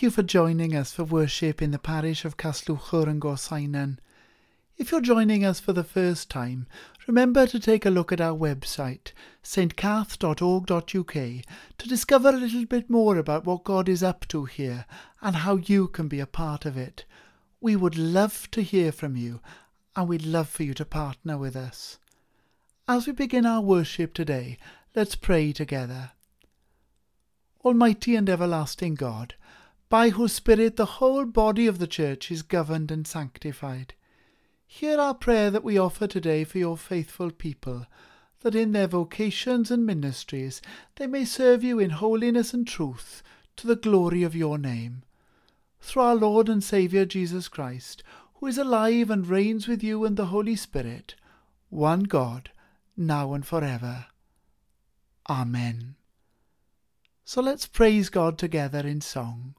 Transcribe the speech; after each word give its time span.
Thank 0.00 0.12
you 0.14 0.22
for 0.22 0.22
joining 0.22 0.74
us 0.74 0.94
for 0.94 1.04
worship 1.04 1.60
in 1.60 1.72
the 1.72 1.78
parish 1.78 2.24
of 2.24 2.38
Casllwchwr 2.38 3.06
and 3.06 3.20
Gorseinon. 3.20 3.98
If 4.78 4.90
you're 4.90 5.02
joining 5.02 5.44
us 5.44 5.60
for 5.60 5.74
the 5.74 5.84
first 5.84 6.30
time, 6.30 6.66
remember 7.06 7.46
to 7.46 7.60
take 7.60 7.84
a 7.84 7.90
look 7.90 8.10
at 8.10 8.18
our 8.18 8.34
website, 8.34 9.12
stcath.org.uk, 9.44 11.12
to 11.12 11.86
discover 11.86 12.30
a 12.30 12.32
little 12.32 12.64
bit 12.64 12.88
more 12.88 13.18
about 13.18 13.44
what 13.44 13.62
God 13.62 13.90
is 13.90 14.02
up 14.02 14.26
to 14.28 14.46
here 14.46 14.86
and 15.20 15.36
how 15.36 15.56
you 15.56 15.86
can 15.86 16.08
be 16.08 16.20
a 16.20 16.26
part 16.26 16.64
of 16.64 16.78
it. 16.78 17.04
We 17.60 17.76
would 17.76 17.98
love 17.98 18.50
to 18.52 18.62
hear 18.62 18.92
from 18.92 19.16
you 19.16 19.40
and 19.94 20.08
we'd 20.08 20.24
love 20.24 20.48
for 20.48 20.62
you 20.62 20.72
to 20.72 20.86
partner 20.86 21.36
with 21.36 21.54
us. 21.54 21.98
As 22.88 23.06
we 23.06 23.12
begin 23.12 23.44
our 23.44 23.60
worship 23.60 24.14
today, 24.14 24.56
let's 24.96 25.14
pray 25.14 25.52
together. 25.52 26.12
Almighty 27.62 28.16
and 28.16 28.30
everlasting 28.30 28.94
God, 28.94 29.34
by 29.90 30.10
whose 30.10 30.32
Spirit 30.32 30.76
the 30.76 30.86
whole 30.86 31.26
body 31.26 31.66
of 31.66 31.80
the 31.80 31.86
Church 31.86 32.30
is 32.30 32.42
governed 32.42 32.92
and 32.92 33.06
sanctified. 33.08 33.92
Hear 34.64 35.00
our 35.00 35.14
prayer 35.14 35.50
that 35.50 35.64
we 35.64 35.76
offer 35.76 36.06
today 36.06 36.44
for 36.44 36.58
your 36.58 36.76
faithful 36.76 37.32
people, 37.32 37.86
that 38.42 38.54
in 38.54 38.70
their 38.70 38.86
vocations 38.86 39.68
and 39.68 39.84
ministries 39.84 40.62
they 40.94 41.08
may 41.08 41.24
serve 41.24 41.64
you 41.64 41.80
in 41.80 41.90
holiness 41.90 42.54
and 42.54 42.66
truth 42.66 43.24
to 43.56 43.66
the 43.66 43.74
glory 43.74 44.22
of 44.22 44.36
your 44.36 44.58
name. 44.58 45.02
Through 45.80 46.02
our 46.02 46.14
Lord 46.14 46.48
and 46.48 46.62
Saviour 46.62 47.04
Jesus 47.04 47.48
Christ, 47.48 48.04
who 48.34 48.46
is 48.46 48.58
alive 48.58 49.10
and 49.10 49.26
reigns 49.26 49.66
with 49.66 49.82
you 49.82 50.04
and 50.04 50.16
the 50.16 50.26
Holy 50.26 50.54
Spirit, 50.54 51.16
one 51.68 52.04
God, 52.04 52.50
now 52.96 53.34
and 53.34 53.44
forever. 53.44 54.06
Amen. 55.28 55.96
So 57.24 57.42
let's 57.42 57.66
praise 57.66 58.08
God 58.08 58.38
together 58.38 58.86
in 58.86 59.00
song. 59.00 59.56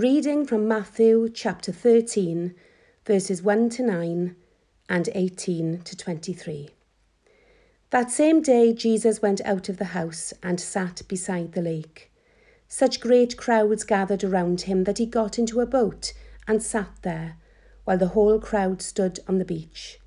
Reading 0.00 0.46
from 0.46 0.66
Matthew 0.66 1.28
chapter 1.28 1.72
13, 1.72 2.54
verses 3.04 3.42
1 3.42 3.68
to 3.68 3.82
9 3.82 4.34
and 4.88 5.08
18 5.14 5.82
to 5.82 5.94
23. 5.94 6.70
That 7.90 8.10
same 8.10 8.40
day 8.40 8.72
Jesus 8.72 9.20
went 9.20 9.42
out 9.44 9.68
of 9.68 9.76
the 9.76 9.92
house 9.96 10.32
and 10.42 10.58
sat 10.58 11.02
beside 11.06 11.52
the 11.52 11.60
lake. 11.60 12.10
Such 12.66 12.98
great 12.98 13.36
crowds 13.36 13.84
gathered 13.84 14.24
around 14.24 14.62
him 14.62 14.84
that 14.84 14.96
he 14.96 15.04
got 15.04 15.38
into 15.38 15.60
a 15.60 15.66
boat 15.66 16.14
and 16.48 16.62
sat 16.62 16.96
there, 17.02 17.36
while 17.84 17.98
the 17.98 18.14
whole 18.16 18.40
crowd 18.40 18.80
stood 18.80 19.20
on 19.28 19.36
the 19.36 19.44
beach. 19.44 19.98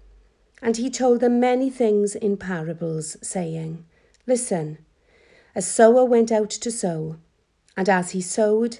And 0.59 0.77
he 0.77 0.89
told 0.89 1.19
them 1.19 1.39
many 1.39 1.69
things 1.69 2.15
in 2.15 2.37
parables, 2.37 3.15
saying, 3.21 3.85
Listen, 4.25 4.79
a 5.55 5.61
sower 5.61 6.03
went 6.03 6.31
out 6.31 6.49
to 6.49 6.71
sow, 6.71 7.17
and 7.77 7.87
as 7.87 8.11
he 8.11 8.21
sowed, 8.21 8.79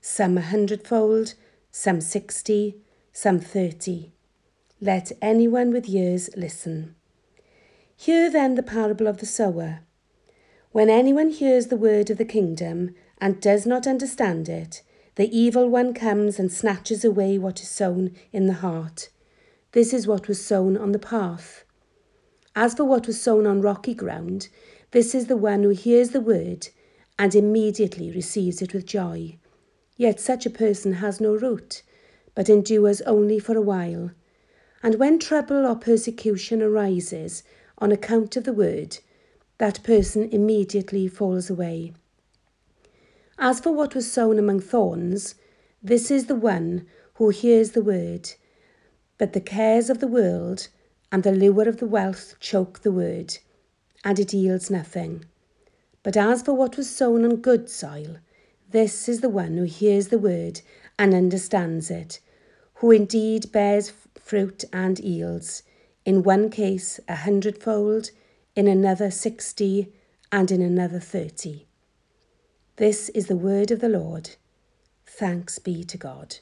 some 0.00 0.38
a 0.38 0.40
hundredfold, 0.40 1.34
some 1.70 2.00
sixty, 2.00 2.76
some 3.12 3.38
thirty. 3.38 4.12
Let 4.80 5.12
anyone 5.20 5.72
with 5.72 5.88
ears 5.88 6.30
listen. 6.36 6.94
Hear 7.96 8.30
then 8.30 8.54
the 8.54 8.62
parable 8.62 9.06
of 9.06 9.18
the 9.18 9.26
sower. 9.26 9.80
When 10.72 10.88
anyone 10.88 11.30
hears 11.30 11.66
the 11.66 11.76
word 11.76 12.08
of 12.08 12.16
the 12.16 12.24
kingdom 12.24 12.94
and 13.18 13.42
does 13.42 13.66
not 13.66 13.86
understand 13.86 14.48
it, 14.48 14.82
the 15.16 15.36
evil 15.36 15.68
one 15.68 15.92
comes 15.92 16.38
and 16.38 16.50
snatches 16.50 17.04
away 17.04 17.36
what 17.36 17.60
is 17.60 17.68
sown 17.68 18.12
in 18.32 18.46
the 18.46 18.54
heart. 18.54 19.10
This 19.72 19.92
is 19.92 20.06
what 20.06 20.28
was 20.28 20.42
sown 20.42 20.78
on 20.78 20.92
the 20.92 20.98
path. 20.98 21.64
As 22.56 22.72
for 22.72 22.84
what 22.84 23.06
was 23.06 23.20
sown 23.20 23.46
on 23.46 23.60
rocky 23.60 23.92
ground, 23.92 24.48
this 24.92 25.14
is 25.14 25.26
the 25.26 25.36
one 25.36 25.62
who 25.62 25.70
hears 25.70 26.10
the 26.10 26.20
word 26.20 26.68
and 27.18 27.34
immediately 27.34 28.10
receives 28.10 28.62
it 28.62 28.72
with 28.72 28.86
joy. 28.86 29.36
Yet 30.00 30.18
such 30.18 30.46
a 30.46 30.56
person 30.64 30.94
has 30.94 31.20
no 31.20 31.34
root, 31.34 31.82
but 32.34 32.48
endures 32.48 33.02
only 33.02 33.38
for 33.38 33.54
a 33.54 33.60
while. 33.60 34.12
And 34.82 34.94
when 34.94 35.18
trouble 35.18 35.66
or 35.66 35.76
persecution 35.76 36.62
arises 36.62 37.42
on 37.76 37.92
account 37.92 38.34
of 38.34 38.44
the 38.44 38.54
word, 38.54 38.96
that 39.58 39.82
person 39.82 40.30
immediately 40.30 41.06
falls 41.06 41.50
away. 41.50 41.92
As 43.38 43.60
for 43.60 43.72
what 43.72 43.94
was 43.94 44.10
sown 44.10 44.38
among 44.38 44.60
thorns, 44.60 45.34
this 45.82 46.10
is 46.10 46.28
the 46.28 46.34
one 46.34 46.86
who 47.16 47.28
hears 47.28 47.72
the 47.72 47.82
word, 47.82 48.30
but 49.18 49.34
the 49.34 49.38
cares 49.42 49.90
of 49.90 49.98
the 49.98 50.08
world 50.08 50.68
and 51.12 51.24
the 51.24 51.32
lure 51.32 51.68
of 51.68 51.76
the 51.76 51.84
wealth 51.84 52.36
choke 52.40 52.80
the 52.80 52.90
word, 52.90 53.36
and 54.02 54.18
it 54.18 54.32
yields 54.32 54.70
nothing. 54.70 55.26
But 56.02 56.16
as 56.16 56.40
for 56.40 56.54
what 56.54 56.78
was 56.78 56.88
sown 56.88 57.22
on 57.22 57.36
good 57.36 57.68
soil, 57.68 58.16
this 58.70 59.08
is 59.08 59.20
the 59.20 59.28
one 59.28 59.56
who 59.56 59.64
hears 59.64 60.08
the 60.08 60.18
word 60.18 60.60
and 60.98 61.12
understands 61.12 61.90
it, 61.90 62.20
who 62.74 62.90
indeed 62.92 63.50
bears 63.50 63.92
fruit 64.14 64.64
and 64.72 64.98
yields, 65.00 65.62
in 66.04 66.22
one 66.22 66.50
case 66.50 67.00
a 67.08 67.16
hundredfold, 67.16 68.10
in 68.54 68.68
another 68.68 69.10
sixty, 69.10 69.92
and 70.30 70.50
in 70.52 70.62
another 70.62 71.00
thirty. 71.00 71.66
This 72.76 73.08
is 73.08 73.26
the 73.26 73.36
word 73.36 73.70
of 73.70 73.80
the 73.80 73.88
Lord. 73.88 74.30
Thanks 75.04 75.58
be 75.58 75.82
to 75.84 75.98
God. 75.98 76.36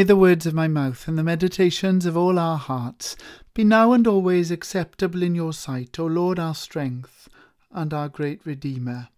May 0.00 0.04
the 0.04 0.16
words 0.16 0.46
of 0.46 0.54
my 0.54 0.66
mouth 0.66 1.06
and 1.08 1.18
the 1.18 1.22
meditations 1.22 2.06
of 2.06 2.16
all 2.16 2.38
our 2.38 2.56
hearts 2.56 3.16
be 3.52 3.64
now 3.64 3.92
and 3.92 4.06
always 4.06 4.50
acceptable 4.50 5.22
in 5.22 5.34
your 5.34 5.52
sight, 5.52 5.98
O 5.98 6.06
Lord, 6.06 6.38
our 6.38 6.54
strength 6.54 7.28
and 7.70 7.92
our 7.92 8.08
great 8.08 8.40
Redeemer. 8.46 9.10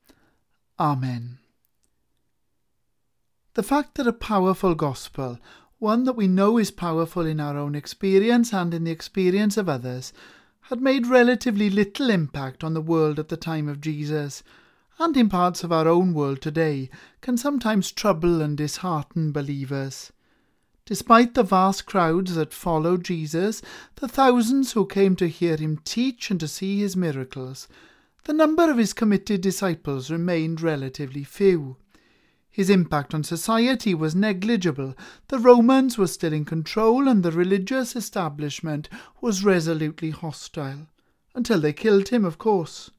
Amen. 0.81 1.39
The 3.55 3.63
fact 3.63 3.95
that 3.95 4.09
a 4.09 4.13
powerful 4.13 4.75
gospel, 4.75 5.39
one 5.79 6.03
that 6.03 6.17
we 6.17 6.27
know 6.27 6.59
is 6.59 6.73
powerful 6.73 7.27
in 7.27 7.39
our 7.39 7.57
own 7.57 7.77
experience 7.77 8.53
and 8.53 8.75
in 8.75 8.83
the 8.83 8.91
experience 8.91 9.57
of 9.57 9.69
others, 9.69 10.13
had 10.63 10.81
made 10.81 11.07
relatively 11.07 11.71
little 11.71 12.11
impact 12.11 12.65
on 12.65 12.75
the 12.75 12.81
world 12.81 13.21
at 13.21 13.29
the 13.29 13.37
time 13.37 13.69
of 13.69 13.81
Jesus, 13.81 14.43
and 14.99 15.17
in 15.17 15.29
parts 15.29 15.63
of 15.63 15.71
our 15.71 15.87
own 15.87 16.13
world 16.13 16.43
today, 16.43 16.91
can 17.21 17.37
sometimes 17.37 17.93
trouble 17.93 18.43
and 18.43 18.57
dishearten 18.57 19.31
believers. 19.31 20.11
Despite 20.85 21.35
the 21.35 21.45
vast 21.45 21.87
crowds 21.87 22.35
that 22.35 22.53
followed 22.53 23.05
Jesus, 23.05 23.63
the 23.97 24.09
thousands 24.09 24.73
who 24.73 24.85
came 24.85 25.15
to 25.17 25.29
hear 25.29 25.57
him 25.57 25.79
teach 25.85 26.29
and 26.29 26.41
to 26.41 26.49
see 26.49 26.81
his 26.81 26.97
miracles, 26.97 27.69
the 28.25 28.33
number 28.33 28.69
of 28.69 28.79
his 28.79 28.93
committed 28.93 29.41
disciples 29.41 30.11
remained 30.11 30.61
relatively 30.61 31.23
few. 31.23 31.77
His 32.51 32.69
impact 32.69 33.15
on 33.15 33.23
society 33.23 33.95
was 33.95 34.17
negligible. 34.17 34.95
The 35.29 35.39
Romans 35.39 35.97
were 35.97 36.09
still 36.09 36.33
in 36.33 36.45
control, 36.45 37.07
and 37.07 37.23
the 37.23 37.31
religious 37.31 37.95
establishment 37.95 38.89
was 39.21 39.45
resolutely 39.45 40.11
hostile. 40.11 40.89
Until 41.35 41.61
they 41.61 41.73
killed 41.73 42.09
him, 42.09 42.25
of 42.25 42.39
course. 42.39 42.91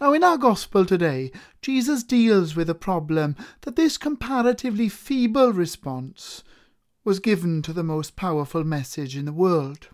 Now, 0.00 0.12
in 0.12 0.22
our 0.22 0.36
Gospel 0.36 0.84
today, 0.84 1.32
Jesus 1.62 2.02
deals 2.02 2.54
with 2.54 2.68
a 2.68 2.74
problem 2.74 3.36
that 3.62 3.74
this 3.74 3.96
comparatively 3.96 4.90
feeble 4.90 5.50
response 5.52 6.44
was 7.04 7.20
given 7.20 7.62
to 7.62 7.72
the 7.72 7.84
most 7.84 8.16
powerful 8.16 8.64
message 8.64 9.16
in 9.16 9.26
the 9.26 9.32
world. 9.32 9.88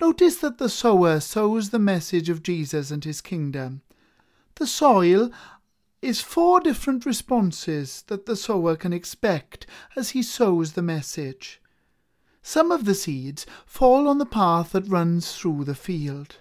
Notice 0.00 0.36
that 0.36 0.58
the 0.58 0.68
sower 0.68 1.20
sows 1.20 1.70
the 1.70 1.78
message 1.78 2.28
of 2.28 2.42
Jesus 2.42 2.90
and 2.90 3.04
his 3.04 3.20
kingdom. 3.20 3.82
The 4.54 4.66
soil 4.66 5.30
is 6.00 6.20
four 6.20 6.60
different 6.60 7.04
responses 7.04 8.02
that 8.06 8.26
the 8.26 8.36
sower 8.36 8.76
can 8.76 8.92
expect 8.92 9.66
as 9.96 10.10
he 10.10 10.22
sows 10.22 10.72
the 10.72 10.82
message. 10.82 11.60
Some 12.42 12.70
of 12.70 12.84
the 12.84 12.94
seeds 12.94 13.44
fall 13.66 14.08
on 14.08 14.18
the 14.18 14.24
path 14.24 14.72
that 14.72 14.88
runs 14.88 15.34
through 15.34 15.64
the 15.64 15.74
field. 15.74 16.36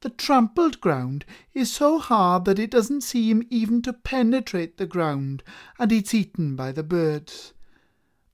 The 0.00 0.10
trampled 0.10 0.80
ground 0.80 1.24
is 1.52 1.72
so 1.72 1.98
hard 1.98 2.44
that 2.44 2.60
it 2.60 2.70
doesn't 2.70 3.00
seem 3.00 3.42
even 3.50 3.82
to 3.82 3.92
penetrate 3.92 4.76
the 4.76 4.86
ground, 4.86 5.42
and 5.78 5.90
it's 5.90 6.14
eaten 6.14 6.54
by 6.54 6.70
the 6.70 6.84
birds. 6.84 7.52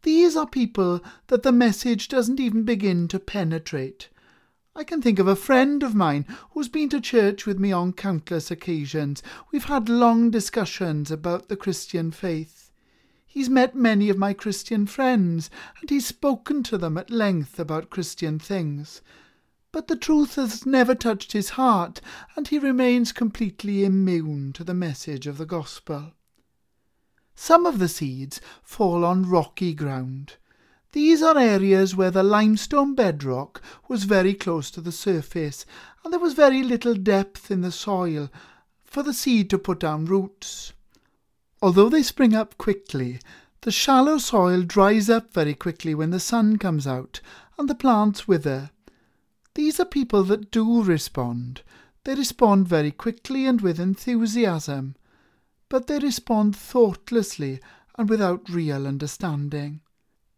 These 0.05 0.37
are 0.37 0.47
people 0.47 1.03
that 1.29 1.45
the 1.45 1.51
message 1.51 2.09
doesn't 2.09 2.39
even 2.39 2.65
begin 2.65 3.09
to 3.09 3.19
penetrate. 3.19 4.11
I 4.77 4.85
can 4.85 5.01
think 5.01 5.19
of 5.19 5.27
a 5.27 5.35
friend 5.35 5.83
of 5.83 5.95
mine 5.95 6.27
who's 6.51 6.69
been 6.69 6.91
to 6.91 7.01
church 7.01 7.47
with 7.47 7.59
me 7.59 7.73
on 7.73 7.95
countless 7.95 8.51
occasions. 8.51 9.23
We've 9.51 9.65
had 9.65 9.89
long 9.89 10.31
discussions 10.31 11.11
about 11.11 11.49
the 11.49 11.57
Christian 11.57 12.11
faith. 12.11 12.71
He's 13.25 13.49
met 13.49 13.75
many 13.75 14.11
of 14.11 14.19
my 14.19 14.35
Christian 14.35 14.87
friends, 14.87 15.49
and 15.81 15.89
he's 15.89 16.07
spoken 16.07 16.63
to 16.65 16.77
them 16.77 16.99
at 16.99 17.09
length 17.09 17.59
about 17.59 17.89
Christian 17.89 18.39
things. 18.39 19.01
But 19.73 19.89
the 19.89 19.97
truth 19.97 20.35
has 20.35 20.67
never 20.67 20.95
touched 20.95 21.33
his 21.33 21.51
heart, 21.51 22.03
and 22.37 22.47
he 22.47 22.59
remains 22.59 23.11
completely 23.11 23.87
immune 23.87 24.53
to 24.53 24.65
the 24.65 24.75
message 24.75 25.27
of 25.27 25.39
the 25.39 25.47
gospel. 25.47 26.13
Some 27.37 27.67
of 27.67 27.79
the 27.79 27.89
seeds 27.89 28.41
fall 28.63 29.05
on 29.05 29.29
rocky 29.29 29.75
ground. 29.75 30.37
These 30.93 31.23
are 31.23 31.37
areas 31.37 31.97
where 31.97 32.13
the 32.13 32.23
limestone 32.23 32.95
bedrock 32.95 33.61
was 33.89 34.05
very 34.05 34.35
close 34.35 34.71
to 34.71 34.81
the 34.81 34.93
surface, 34.93 35.67
and 36.05 36.13
there 36.13 36.21
was 36.21 36.35
very 36.35 36.63
little 36.63 36.95
depth 36.95 37.51
in 37.51 37.63
the 37.63 37.73
soil 37.73 38.31
for 38.85 39.03
the 39.03 39.13
seed 39.13 39.51
to 39.51 39.59
put 39.59 39.81
down 39.81 40.05
roots. 40.05 40.73
Although 41.61 41.89
they 41.89 42.05
spring 42.05 42.35
up 42.35 42.57
quickly, 42.59 43.19
the 43.63 43.73
shallow 43.73 44.19
soil 44.19 44.63
dries 44.63 45.11
up 45.11 45.35
very 45.35 45.55
quickly 45.55 45.95
when 45.95 46.11
the 46.11 46.21
sun 46.21 46.59
comes 46.59 46.87
out, 46.87 47.21
and 47.59 47.69
the 47.69 47.75
plants 47.75 48.29
wither. 48.29 48.71
These 49.55 49.81
are 49.81 49.85
people 49.85 50.23
that 50.25 50.53
do 50.53 50.83
respond. 50.83 51.63
They 52.05 52.15
respond 52.15 52.69
very 52.69 52.93
quickly 52.93 53.47
and 53.47 53.61
with 53.61 53.81
enthusiasm 53.81 54.95
but 55.75 55.89
they 55.89 55.99
respond 55.99 56.55
thoughtlessly 56.55 57.59
and 57.99 58.09
without 58.09 58.49
real 58.49 58.87
understanding. 58.87 59.81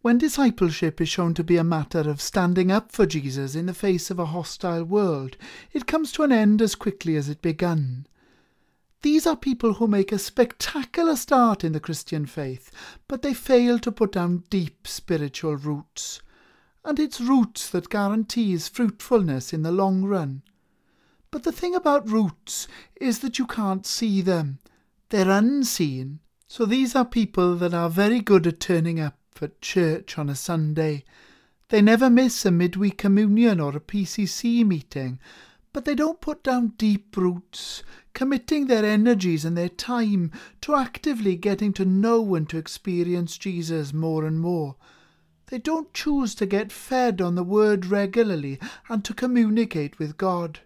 When 0.01 0.17
discipleship 0.17 0.99
is 0.99 1.11
shown 1.11 1.35
to 1.35 1.45
be 1.45 1.59
a 1.59 1.63
matter 1.63 2.09
of 2.09 2.23
standing 2.23 2.73
up 2.73 2.91
for 2.91 3.05
Jesus 3.05 3.55
in 3.55 3.67
the 3.67 3.75
face 3.75 4.11
of 4.11 4.19
a 4.19 4.25
hostile 4.25 4.85
world, 4.85 5.37
it 5.75 5.87
comes 5.87 6.11
to 6.13 6.23
an 6.23 6.33
end 6.33 6.63
as 6.63 6.75
quickly 6.75 7.17
as 7.17 7.29
it 7.29 7.43
began. 7.43 8.07
These 9.03 9.27
are 9.27 9.37
people 9.37 9.75
who 9.75 9.87
make 9.87 10.11
a 10.11 10.19
spectacular 10.19 11.17
start 11.17 11.65
in 11.65 11.73
the 11.73 11.81
Christian 11.81 12.25
faith, 12.25 12.71
but 13.07 13.21
they 13.21 13.35
fail 13.35 13.79
to 13.81 13.93
put 13.93 14.13
down 14.13 14.45
deep 14.49 14.89
spiritual 14.89 15.57
roots. 15.57 16.23
And 16.83 16.99
it's 16.99 17.21
roots 17.21 17.69
that 17.69 17.91
guarantees 17.91 18.69
fruitfulness 18.69 19.53
in 19.53 19.65
the 19.65 19.71
long 19.71 20.03
run. 20.03 20.45
But 21.31 21.43
the 21.43 21.53
thing 21.53 21.75
about 21.75 22.09
roots 22.09 22.67
is 22.99 23.19
that 23.19 23.39
you 23.39 23.47
can't 23.47 23.85
see 23.85 24.23
them. 24.23 24.61
They're 25.11 25.31
unseen. 25.31 26.21
So 26.49 26.65
these 26.65 26.97
are 26.97 27.05
people 27.05 27.55
that 27.57 27.73
are 27.73 27.89
very 27.91 28.21
good 28.21 28.47
at 28.47 28.61
turning 28.61 28.99
up 28.99 29.19
at 29.41 29.61
church 29.61 30.19
on 30.19 30.29
a 30.29 30.35
Sunday. 30.35 31.05
They 31.69 31.83
never 31.83 32.09
miss 32.09 32.45
a 32.45 32.51
midweek 32.51 32.99
communion 32.99 33.61
or 33.61 33.77
a 33.77 33.81
PCC 33.81 34.65
meeting, 34.67 35.21
but 35.73 35.85
they 35.85 35.95
don't 35.95 36.21
put 36.21 36.43
down 36.43 36.75
deep 36.79 37.17
roots, 37.17 37.83
committing 38.15 38.67
their 38.67 38.85
energies 38.85 39.45
and 39.45 39.57
their 39.57 39.69
time 39.69 40.33
to 40.63 40.75
actively 40.75 41.37
getting 41.37 41.73
to 41.75 41.85
know 41.85 42.35
and 42.35 42.49
to 42.49 42.59
experience 42.59 43.39
Jesus 43.39 43.93
more 43.93 44.25
and 44.25 44.41
more. 44.41 44.77
They 45.49 45.59
don't 45.59 45.95
choose 45.95 46.35
to 46.37 46.47
get 46.47 46.73
fed 46.73 47.21
on 47.21 47.37
the 47.37 47.45
Word 47.45 47.87
regularly 47.87 48.59
and 48.89 49.05
to 49.05 49.15
communicate 49.15 49.99
with 49.99 50.17
God. 50.17 50.61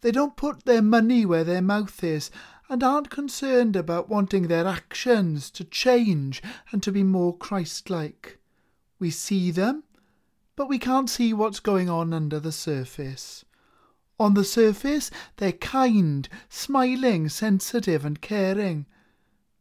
They 0.00 0.10
don't 0.10 0.36
put 0.36 0.64
their 0.64 0.82
money 0.82 1.24
where 1.24 1.44
their 1.44 1.62
mouth 1.62 2.02
is 2.02 2.30
and 2.68 2.82
aren't 2.82 3.10
concerned 3.10 3.76
about 3.76 4.08
wanting 4.08 4.48
their 4.48 4.66
actions 4.66 5.50
to 5.50 5.64
change 5.64 6.42
and 6.70 6.82
to 6.82 6.92
be 6.92 7.02
more 7.02 7.36
Christ 7.36 7.90
like. 7.90 8.38
We 8.98 9.10
see 9.10 9.50
them, 9.50 9.84
but 10.56 10.68
we 10.68 10.78
can't 10.78 11.10
see 11.10 11.32
what's 11.32 11.60
going 11.60 11.90
on 11.90 12.12
under 12.12 12.38
the 12.38 12.52
surface. 12.52 13.44
On 14.20 14.34
the 14.34 14.44
surface, 14.44 15.10
they're 15.38 15.52
kind, 15.52 16.28
smiling, 16.48 17.28
sensitive, 17.28 18.04
and 18.04 18.20
caring. 18.20 18.86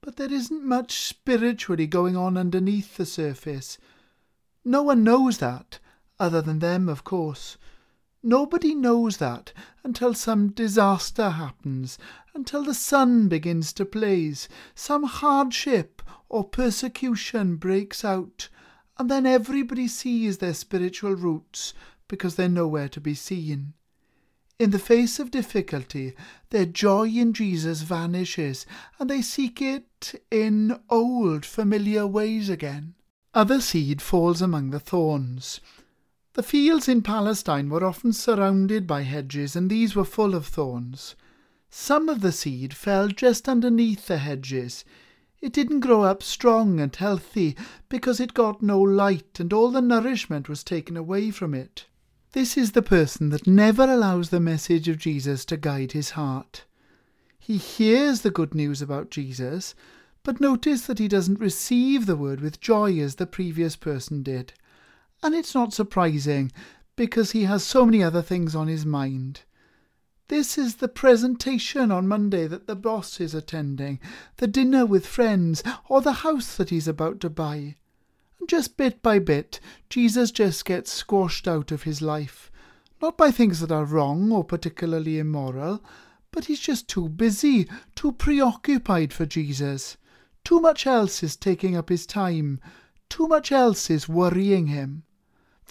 But 0.02 0.18
there 0.18 0.32
isn't 0.32 0.64
much 0.64 0.94
spiritually 0.94 1.88
going 1.88 2.16
on 2.16 2.38
underneath 2.38 2.98
the 2.98 3.06
surface. 3.06 3.78
No 4.64 4.84
one 4.84 5.04
knows 5.04 5.40
that, 5.40 5.80
other 6.20 6.42
than 6.42 6.60
them, 6.60 6.88
of 6.88 7.04
course. 7.04 7.58
Nobody 8.24 8.76
knows 8.76 9.18
that 9.18 9.52
until 9.84 10.14
some 10.14 10.50
disaster 10.50 11.32
happens, 11.32 11.98
until 12.36 12.64
the 12.64 12.76
sun 12.76 13.28
begins 13.28 13.74
to 13.74 13.86
blaze, 13.86 14.48
some 14.76 15.04
hardship 15.04 16.04
or 16.30 16.44
persecution 16.44 17.56
breaks 17.56 18.06
out, 18.06 18.48
and 19.00 19.10
then 19.10 19.26
everybody 19.26 19.88
sees 19.88 20.38
their 20.38 20.54
spiritual 20.54 21.16
roots 21.16 21.74
because 22.08 22.36
they're 22.36 22.48
nowhere 22.48 22.90
to 22.90 23.02
be 23.02 23.16
seen. 23.16 23.74
In 24.60 24.70
the 24.70 24.78
face 24.78 25.20
of 25.20 25.32
difficulty, 25.32 26.14
their 26.52 26.68
joy 26.68 27.08
in 27.08 27.34
Jesus 27.34 27.82
vanishes, 27.82 28.68
and 29.00 29.10
they 29.10 29.24
seek 29.24 29.60
it 29.60 30.24
in 30.30 30.80
old, 30.88 31.44
familiar 31.44 32.06
ways 32.06 32.48
again. 32.50 32.94
Other 33.34 33.60
seed 33.60 34.00
falls 34.04 34.40
among 34.40 34.70
the 34.70 34.80
thorns. 34.80 35.62
The 36.34 36.44
fields 36.44 36.88
in 36.88 37.02
Palestine 37.02 37.70
were 37.70 37.84
often 37.84 38.14
surrounded 38.14 38.88
by 38.88 39.02
hedges, 39.02 39.56
and 39.56 39.70
these 39.70 39.96
were 39.96 40.06
full 40.06 40.34
of 40.34 40.48
thorns. 40.48 41.16
Some 41.70 42.08
of 42.08 42.22
the 42.22 42.32
seed 42.32 42.74
fell 42.74 43.10
just 43.10 43.50
underneath 43.50 44.08
the 44.08 44.18
hedges. 44.18 44.86
It 45.42 45.52
didn't 45.52 45.82
grow 45.82 46.04
up 46.04 46.24
strong 46.24 46.80
and 46.80 46.96
healthy 46.96 47.58
because 47.90 48.20
it 48.22 48.34
got 48.34 48.62
no 48.62 48.80
light 48.80 49.40
and 49.40 49.52
all 49.52 49.72
the 49.72 49.82
nourishment 49.82 50.48
was 50.48 50.64
taken 50.64 50.96
away 50.96 51.32
from 51.32 51.54
it. 51.54 51.88
This 52.32 52.58
is 52.58 52.72
the 52.72 52.82
person 52.82 53.30
that 53.32 53.48
never 53.48 53.84
allows 53.84 54.30
the 54.30 54.40
message 54.40 54.88
of 54.88 54.98
Jesus 54.98 55.44
to 55.46 55.58
guide 55.58 55.92
his 55.92 56.12
heart. 56.12 56.64
He 57.40 57.58
hears 57.58 58.22
the 58.22 58.32
good 58.32 58.56
news 58.56 58.82
about 58.82 59.12
Jesus, 59.12 59.76
but 60.24 60.40
notice 60.40 60.84
that 60.84 61.00
he 61.00 61.10
doesn't 61.10 61.40
receive 61.40 62.06
the 62.06 62.16
word 62.16 62.40
with 62.40 62.62
joy 62.62 63.00
as 63.00 63.16
the 63.16 63.26
previous 63.26 63.76
person 63.76 64.24
did. 64.24 64.54
And 65.24 65.36
it's 65.36 65.54
not 65.54 65.74
surprising, 65.74 66.52
because 66.96 67.32
he 67.32 67.44
has 67.44 67.64
so 67.64 67.86
many 67.86 68.04
other 68.04 68.22
things 68.22 68.56
on 68.56 68.68
his 68.68 68.86
mind. 68.86 69.42
This 70.30 70.58
is 70.58 70.76
the 70.76 70.88
presentation 70.88 71.92
on 71.92 72.08
Monday 72.08 72.48
that 72.48 72.66
the 72.66 72.76
boss 72.76 73.20
is 73.20 73.36
attending, 73.36 74.00
the 74.38 74.48
dinner 74.48 74.86
with 74.86 75.06
friends, 75.06 75.62
or 75.90 76.02
the 76.02 76.24
house 76.24 76.56
that 76.56 76.70
he's 76.70 76.88
about 76.88 77.20
to 77.20 77.30
buy. 77.30 77.76
And 78.40 78.50
just 78.50 78.78
bit 78.78 79.04
by 79.04 79.20
bit, 79.20 79.60
Jesus 79.90 80.32
just 80.32 80.66
gets 80.66 80.92
squashed 80.92 81.48
out 81.48 81.72
of 81.72 81.84
his 81.84 82.02
life. 82.02 82.50
Not 83.02 83.18
by 83.18 83.30
things 83.30 83.60
that 83.60 83.72
are 83.72 83.86
wrong 83.86 84.32
or 84.32 84.44
particularly 84.44 85.20
immoral, 85.20 85.84
but 86.32 86.46
he's 86.46 86.60
just 86.60 86.88
too 86.88 87.10
busy, 87.10 87.68
too 87.94 88.14
preoccupied 88.14 89.12
for 89.14 89.26
Jesus. 89.26 89.98
Too 90.44 90.60
much 90.60 90.88
else 90.88 91.22
is 91.22 91.36
taking 91.36 91.76
up 91.76 91.90
his 91.90 92.06
time. 92.06 92.60
Too 93.10 93.28
much 93.28 93.52
else 93.52 93.90
is 93.90 94.08
worrying 94.08 94.68
him. 94.68 95.04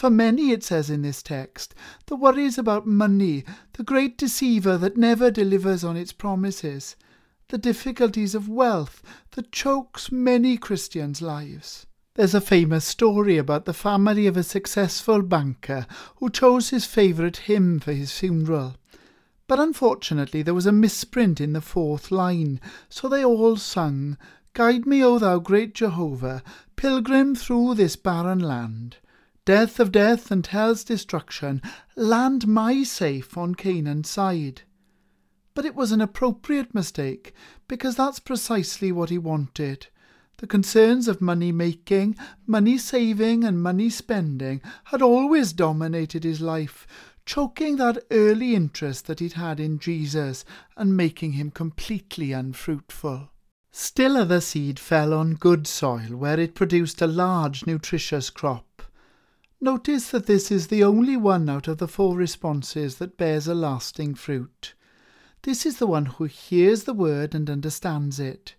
For 0.00 0.09
many, 0.09 0.50
it 0.50 0.64
says 0.64 0.88
in 0.88 1.02
this 1.02 1.23
text, 1.23 1.75
the 2.07 2.16
worries 2.16 2.57
about 2.57 2.87
money, 2.87 3.45
the 3.75 3.83
great 3.83 4.16
deceiver 4.16 4.78
that 4.78 4.97
never 4.97 5.30
delivers 5.30 5.85
on 5.85 5.95
its 5.95 6.11
promises, 6.11 6.97
the 7.49 7.59
difficulties 7.59 8.35
of 8.35 8.49
wealth 8.49 9.02
that 9.33 9.52
chokes 9.52 10.11
many 10.11 10.57
Christians' 10.57 11.21
lives. 11.21 11.87
There's 12.14 12.35
a 12.35 12.40
famous 12.40 12.87
story 12.87 13.37
about 13.37 13.66
the 13.66 13.75
family 13.75 14.26
of 14.26 14.38
a 14.38 14.42
successful 14.42 15.21
banker 15.21 15.87
who 16.16 16.30
chose 16.30 16.71
his 16.71 16.87
favourite 16.87 17.37
hymn 17.37 17.78
for 17.78 17.92
his 17.92 18.11
funeral. 18.11 18.76
But 19.47 19.61
unfortunately, 19.61 20.40
there 20.40 20.54
was 20.54 20.64
a 20.64 20.73
misprint 20.73 21.42
in 21.42 21.52
the 21.52 21.61
fourth 21.61 22.11
line, 22.11 22.59
so 22.88 23.07
they 23.07 23.23
all 23.23 23.57
sung, 23.57 24.16
Guide 24.54 24.87
me, 24.87 25.04
O 25.04 25.19
thou 25.19 25.38
great 25.40 25.75
Jehovah, 25.75 26.42
pilgrim 26.75 27.35
through 27.35 27.75
this 27.75 27.97
barren 27.97 28.40
land. 28.40 28.97
Death 29.50 29.80
of 29.80 29.90
death 29.90 30.30
and 30.30 30.47
hell's 30.47 30.85
destruction, 30.85 31.61
land 31.97 32.47
my 32.47 32.85
safe 32.85 33.37
on 33.37 33.57
Canaan's 33.57 34.09
side. 34.09 34.62
But 35.54 35.64
it 35.64 35.75
was 35.75 35.90
an 35.90 36.00
appropriate 36.00 36.73
mistake, 36.73 37.35
because 37.66 37.97
that's 37.97 38.21
precisely 38.21 38.92
what 38.92 39.11
he 39.11 39.19
wanted. 39.19 39.88
The 40.37 40.47
concerns 40.47 41.09
of 41.09 41.21
money 41.21 41.50
making, 41.50 42.16
money 42.47 42.78
saving, 42.78 43.42
and 43.42 43.61
money 43.61 43.90
spending 43.90 44.62
had 44.85 45.02
always 45.02 45.52
dominated 45.52 46.23
his 46.23 46.40
life, 46.40 46.87
choking 47.26 47.75
that 47.75 48.04
early 48.12 48.54
interest 48.54 49.09
that 49.09 49.19
he'd 49.19 49.33
had 49.33 49.59
in 49.59 49.80
Jesus 49.80 50.45
and 50.76 50.97
making 50.97 51.33
him 51.33 51.50
completely 51.50 52.30
unfruitful. 52.30 53.33
Still 53.73 54.16
other 54.16 54.40
seed 54.40 54.78
fell 54.78 55.12
on 55.12 55.35
good 55.35 55.66
soil 55.66 56.14
where 56.14 56.38
it 56.38 56.54
produced 56.54 57.02
a 57.02 57.09
large 57.09 57.66
nutritious 57.66 58.30
crop. 58.30 58.64
Notice 59.62 60.10
that 60.10 60.24
this 60.24 60.50
is 60.50 60.68
the 60.68 60.82
only 60.82 61.18
one 61.18 61.48
out 61.50 61.68
of 61.68 61.76
the 61.76 61.86
four 61.86 62.16
responses 62.16 62.96
that 62.96 63.18
bears 63.18 63.46
a 63.46 63.54
lasting 63.54 64.14
fruit. 64.14 64.72
This 65.42 65.66
is 65.66 65.78
the 65.78 65.86
one 65.86 66.06
who 66.06 66.24
hears 66.24 66.84
the 66.84 66.94
word 66.94 67.34
and 67.34 67.50
understands 67.50 68.18
it. 68.18 68.54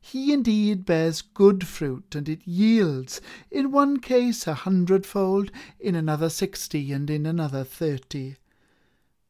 He 0.00 0.32
indeed 0.32 0.84
bears 0.84 1.22
good 1.22 1.64
fruit, 1.64 2.16
and 2.16 2.28
it 2.28 2.40
yields, 2.44 3.20
in 3.52 3.70
one 3.70 4.00
case 4.00 4.48
a 4.48 4.54
hundredfold, 4.54 5.52
in 5.78 5.94
another 5.94 6.28
sixty, 6.28 6.90
and 6.90 7.08
in 7.08 7.24
another 7.24 7.62
thirty. 7.62 8.34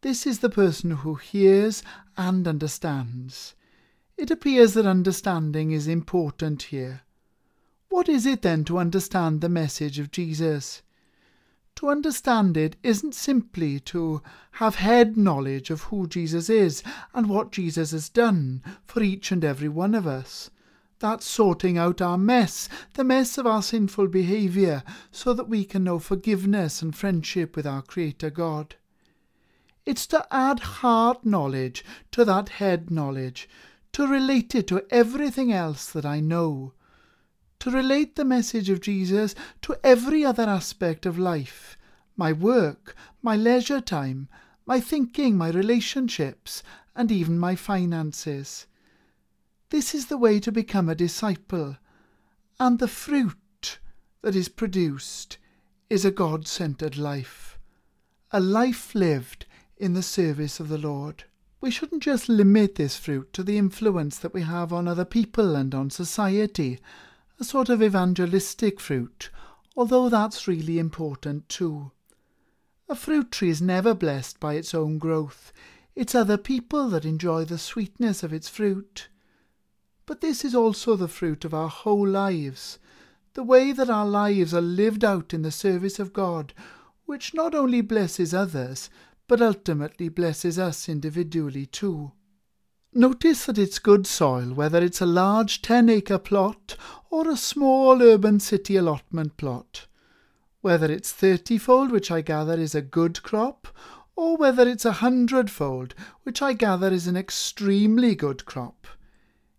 This 0.01 0.27
is 0.27 0.39
the 0.39 0.49
person 0.49 0.93
who 0.93 1.17
hears 1.17 1.83
and 2.17 2.49
understands. 2.49 3.55
It 4.17 4.31
appears 4.31 4.73
that 4.73 4.87
understanding 4.87 5.73
is 5.73 5.87
important 5.87 6.63
here. 6.65 7.03
What 7.91 8.09
is 8.09 8.25
it 8.25 8.41
then 8.41 8.65
to 8.65 8.79
understand 8.79 9.43
the 9.43 9.51
message 9.51 9.99
of 9.99 10.11
Jesus? 10.11 10.81
To 11.83 11.91
understand 11.91 12.57
it 12.57 12.77
isn't 12.85 13.13
simply 13.13 13.81
to 13.81 14.23
have 14.53 14.77
head 14.77 15.17
knowledge 15.17 15.69
of 15.69 15.83
who 15.83 16.07
Jesus 16.07 16.49
is 16.49 16.81
and 17.13 17.29
what 17.29 17.51
Jesus 17.51 17.91
has 17.91 18.09
done 18.09 18.63
for 18.87 19.03
each 19.03 19.33
and 19.33 19.45
every 19.45 19.69
one 19.69 19.93
of 19.97 20.07
us. 20.07 20.49
That's 21.01 21.27
sorting 21.27 21.77
out 21.77 22.01
our 22.01 22.17
mess, 22.17 22.69
the 22.95 23.03
mess 23.03 23.37
of 23.37 23.49
our 23.49 23.63
sinful 23.63 24.07
behaviour, 24.07 24.85
so 25.11 25.35
that 25.35 25.49
we 25.49 25.65
can 25.65 25.83
know 25.83 25.99
forgiveness 25.99 26.83
and 26.83 26.95
friendship 26.95 27.57
with 27.57 27.67
our 27.67 27.83
Creator 27.83 28.31
God. 28.31 28.77
It's 29.85 30.07
to 30.07 30.25
add 30.31 30.61
heart 30.61 31.27
knowledge 31.27 31.85
to 32.13 32.25
that 32.25 32.49
head 32.49 32.93
knowledge, 32.93 33.49
to 33.91 34.07
relate 34.07 34.55
it 34.55 34.69
to 34.69 34.87
everything 34.89 35.53
else 35.53 35.91
that 35.91 36.07
I 36.07 36.21
know, 36.21 36.75
to 37.63 37.71
relate 37.71 38.17
the 38.17 38.25
message 38.25 38.69
of 38.71 38.81
Jesus 38.81 39.37
to 39.61 39.77
every 39.85 40.25
other 40.25 40.43
aspect 40.43 41.07
of 41.07 41.17
life 41.17 41.79
my 42.17 42.33
work, 42.33 42.97
my 43.23 43.37
leisure 43.37 43.81
time, 43.81 44.29
my 44.67 44.81
thinking, 44.81 45.39
my 45.39 45.49
relationships, 45.49 46.65
and 46.97 47.13
even 47.13 47.39
my 47.39 47.55
finances. 47.55 48.67
This 49.71 49.95
is 49.95 50.07
the 50.07 50.19
way 50.19 50.41
to 50.41 50.51
become 50.51 50.89
a 50.89 50.97
disciple, 50.97 51.77
and 52.59 52.81
the 52.81 52.89
fruit 52.89 53.79
that 54.23 54.35
is 54.35 54.49
produced 54.49 55.39
is 55.89 56.05
a 56.05 56.11
God 56.11 56.49
centered 56.49 56.99
life, 56.99 57.61
a 58.33 58.41
life 58.41 58.93
lived 58.93 59.47
in 59.77 59.95
the 59.95 60.03
service 60.03 60.59
of 60.59 60.69
the 60.69 60.79
Lord. 60.79 61.23
We 61.61 61.71
shouldn't 61.71 62.03
just 62.03 62.29
limit 62.29 62.75
this 62.75 62.97
fruit 62.97 63.33
to 63.35 63.45
the 63.45 63.57
influence 63.57 64.19
that 64.19 64.35
we 64.35 64.43
have 64.43 64.73
on 64.73 64.89
other 64.89 65.05
people 65.05 65.55
and 65.55 65.73
on 65.77 65.91
society, 65.91 66.81
a 67.43 67.45
sort 67.45 67.69
of 67.69 67.83
evangelistic 67.83 68.79
fruit, 68.79 69.29
although 69.77 70.09
that's 70.09 70.47
really 70.47 70.79
important 70.79 71.49
too. 71.49 71.91
A 72.89 72.95
fruit 72.95 73.33
tree 73.33 73.49
is 73.49 73.61
never 73.61 73.95
blessed 73.95 74.39
by 74.39 74.55
its 74.55 74.73
own 74.73 74.97
growth. 74.97 75.53
It's 75.97 76.15
other 76.15 76.37
people 76.37 76.89
that 76.91 77.05
enjoy 77.05 77.45
the 77.45 77.59
sweetness 77.59 78.23
of 78.23 78.33
its 78.33 78.49
fruit. 78.49 79.09
But 80.07 80.21
this 80.21 80.45
is 80.45 80.55
also 80.55 80.95
the 80.95 81.09
fruit 81.09 81.45
of 81.45 81.53
our 81.53 81.69
whole 81.69 82.07
lives, 82.07 82.79
the 83.35 83.43
way 83.43 83.73
that 83.73 83.91
our 83.91 84.07
lives 84.07 84.55
are 84.55 84.61
lived 84.61 85.05
out 85.05 85.35
in 85.35 85.43
the 85.43 85.51
service 85.51 85.99
of 85.99 86.13
God, 86.13 86.55
which 87.07 87.35
not 87.35 87.57
only 87.57 87.81
blesses 87.81 88.33
others, 88.33 88.89
but 89.27 89.43
ultimately 89.43 90.09
blesses 90.09 90.61
us 90.61 90.89
individually 90.89 91.67
too. 91.67 92.13
Notice 92.95 93.47
that 93.47 93.59
it's 93.59 93.79
good 93.79 94.07
soil, 94.07 94.53
whether 94.53 94.83
it's 94.83 95.01
a 95.01 95.07
large 95.07 95.63
10 95.63 95.89
acre 95.89 96.19
plot 96.19 96.77
or 97.11 97.29
a 97.29 97.37
small 97.37 98.03
urban 98.03 98.41
city 98.41 98.77
allotment 98.77 99.37
plot. 99.37 99.87
Whether 100.61 100.91
it's 100.91 101.13
thirtyfold, 101.13 101.91
which 101.91 102.11
I 102.11 102.21
gather 102.21 102.55
is 102.55 102.75
a 102.75 102.83
good 102.83 103.23
crop, 103.23 103.69
or 104.15 104.37
whether 104.37 104.69
it's 104.69 104.85
a 104.85 104.93
hundredfold, 104.93 105.95
which 106.23 106.43
I 106.43 106.53
gather 106.53 106.93
is 106.93 107.07
an 107.07 107.17
extremely 107.17 108.15
good 108.15 108.45
crop 108.45 108.87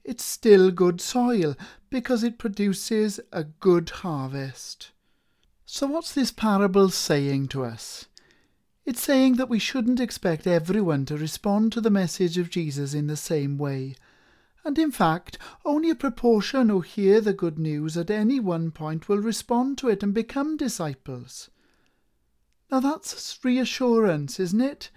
it's 0.04 0.24
still 0.24 0.72
good 0.72 1.00
soil 1.00 1.56
because 1.90 2.24
it 2.24 2.38
produces 2.38 3.20
a 3.32 3.44
good 3.44 3.90
harvest. 3.90 4.92
So, 5.66 5.88
what's 5.88 6.14
this 6.14 6.32
parable 6.32 6.90
saying 6.90 7.48
to 7.50 7.64
us? 7.64 8.06
It's 8.86 9.02
saying 9.02 9.36
that 9.36 9.50
we 9.50 9.60
shouldn't 9.60 10.02
expect 10.02 10.46
everyone 10.46 11.06
to 11.06 11.18
respond 11.18 11.72
to 11.72 11.82
the 11.82 11.90
message 11.90 12.38
of 12.38 12.50
Jesus 12.50 12.94
in 12.94 13.08
the 13.08 13.16
same 13.16 13.58
way. 13.58 13.96
And 14.66 14.78
in 14.78 14.92
fact, 14.92 15.38
only 15.64 15.90
a 15.90 15.96
proportion 15.96 16.70
who 16.70 16.82
hear 16.82 17.22
the 17.22 17.34
good 17.34 17.58
news 17.58 17.96
at 17.96 18.10
any 18.10 18.40
one 18.42 18.72
point 18.72 19.08
will 19.08 19.20
respond 19.20 19.78
to 19.80 19.90
it 19.90 20.04
and 20.04 20.14
become 20.14 20.58
disciples. 20.58 21.50
Now 22.70 22.82
that's 22.82 23.40
reassurance, 23.44 24.40
isn't 24.40 24.62
it? 24.62 24.90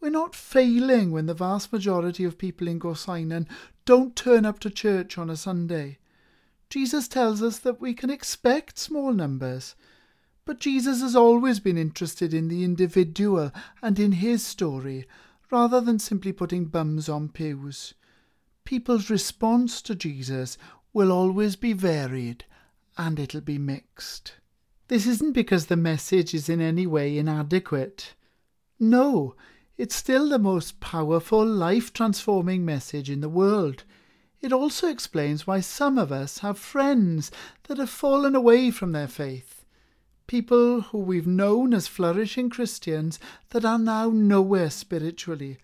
We're 0.00 0.10
not 0.10 0.34
failing 0.34 1.10
when 1.10 1.26
the 1.26 1.34
vast 1.34 1.72
majority 1.72 2.24
of 2.24 2.38
people 2.38 2.68
in 2.68 2.78
Gorseinon 2.78 3.46
don't 3.84 4.14
turn 4.14 4.46
up 4.46 4.58
to 4.60 4.70
church 4.70 5.18
on 5.18 5.28
a 5.28 5.36
Sunday. 5.36 5.98
Jesus 6.70 7.08
tells 7.08 7.42
us 7.42 7.58
that 7.58 7.80
we 7.80 7.92
can 7.94 8.08
expect 8.08 8.78
small 8.78 9.12
numbers. 9.12 9.74
But 10.48 10.60
Jesus 10.60 11.02
has 11.02 11.14
always 11.14 11.60
been 11.60 11.76
interested 11.76 12.32
in 12.32 12.48
the 12.48 12.64
individual 12.64 13.52
and 13.82 13.98
in 13.98 14.12
his 14.12 14.42
story, 14.46 15.06
rather 15.50 15.78
than 15.78 15.98
simply 15.98 16.32
putting 16.32 16.64
bums 16.64 17.06
on 17.06 17.28
pews. 17.28 17.92
People's 18.64 19.10
response 19.10 19.82
to 19.82 19.94
Jesus 19.94 20.56
will 20.94 21.12
always 21.12 21.54
be 21.54 21.74
varied, 21.74 22.46
and 22.96 23.18
it'll 23.18 23.42
be 23.42 23.58
mixed. 23.58 24.36
This 24.86 25.06
isn't 25.06 25.32
because 25.32 25.66
the 25.66 25.76
message 25.76 26.32
is 26.32 26.48
in 26.48 26.62
any 26.62 26.86
way 26.86 27.18
inadequate. 27.18 28.14
No, 28.80 29.34
it's 29.76 29.96
still 29.96 30.30
the 30.30 30.38
most 30.38 30.80
powerful, 30.80 31.44
life 31.44 31.92
transforming 31.92 32.64
message 32.64 33.10
in 33.10 33.20
the 33.20 33.28
world. 33.28 33.84
It 34.40 34.54
also 34.54 34.88
explains 34.88 35.46
why 35.46 35.60
some 35.60 35.98
of 35.98 36.10
us 36.10 36.38
have 36.38 36.58
friends 36.58 37.30
that 37.64 37.76
have 37.76 37.90
fallen 37.90 38.34
away 38.34 38.70
from 38.70 38.92
their 38.92 39.08
faith. 39.08 39.57
People 40.28 40.82
who 40.82 40.98
we've 40.98 41.26
known 41.26 41.72
as 41.72 41.88
flourishing 41.88 42.50
Christians 42.50 43.18
that 43.48 43.64
are 43.64 43.78
now 43.78 44.10
nowhere 44.10 44.68
spiritually. 44.70 45.56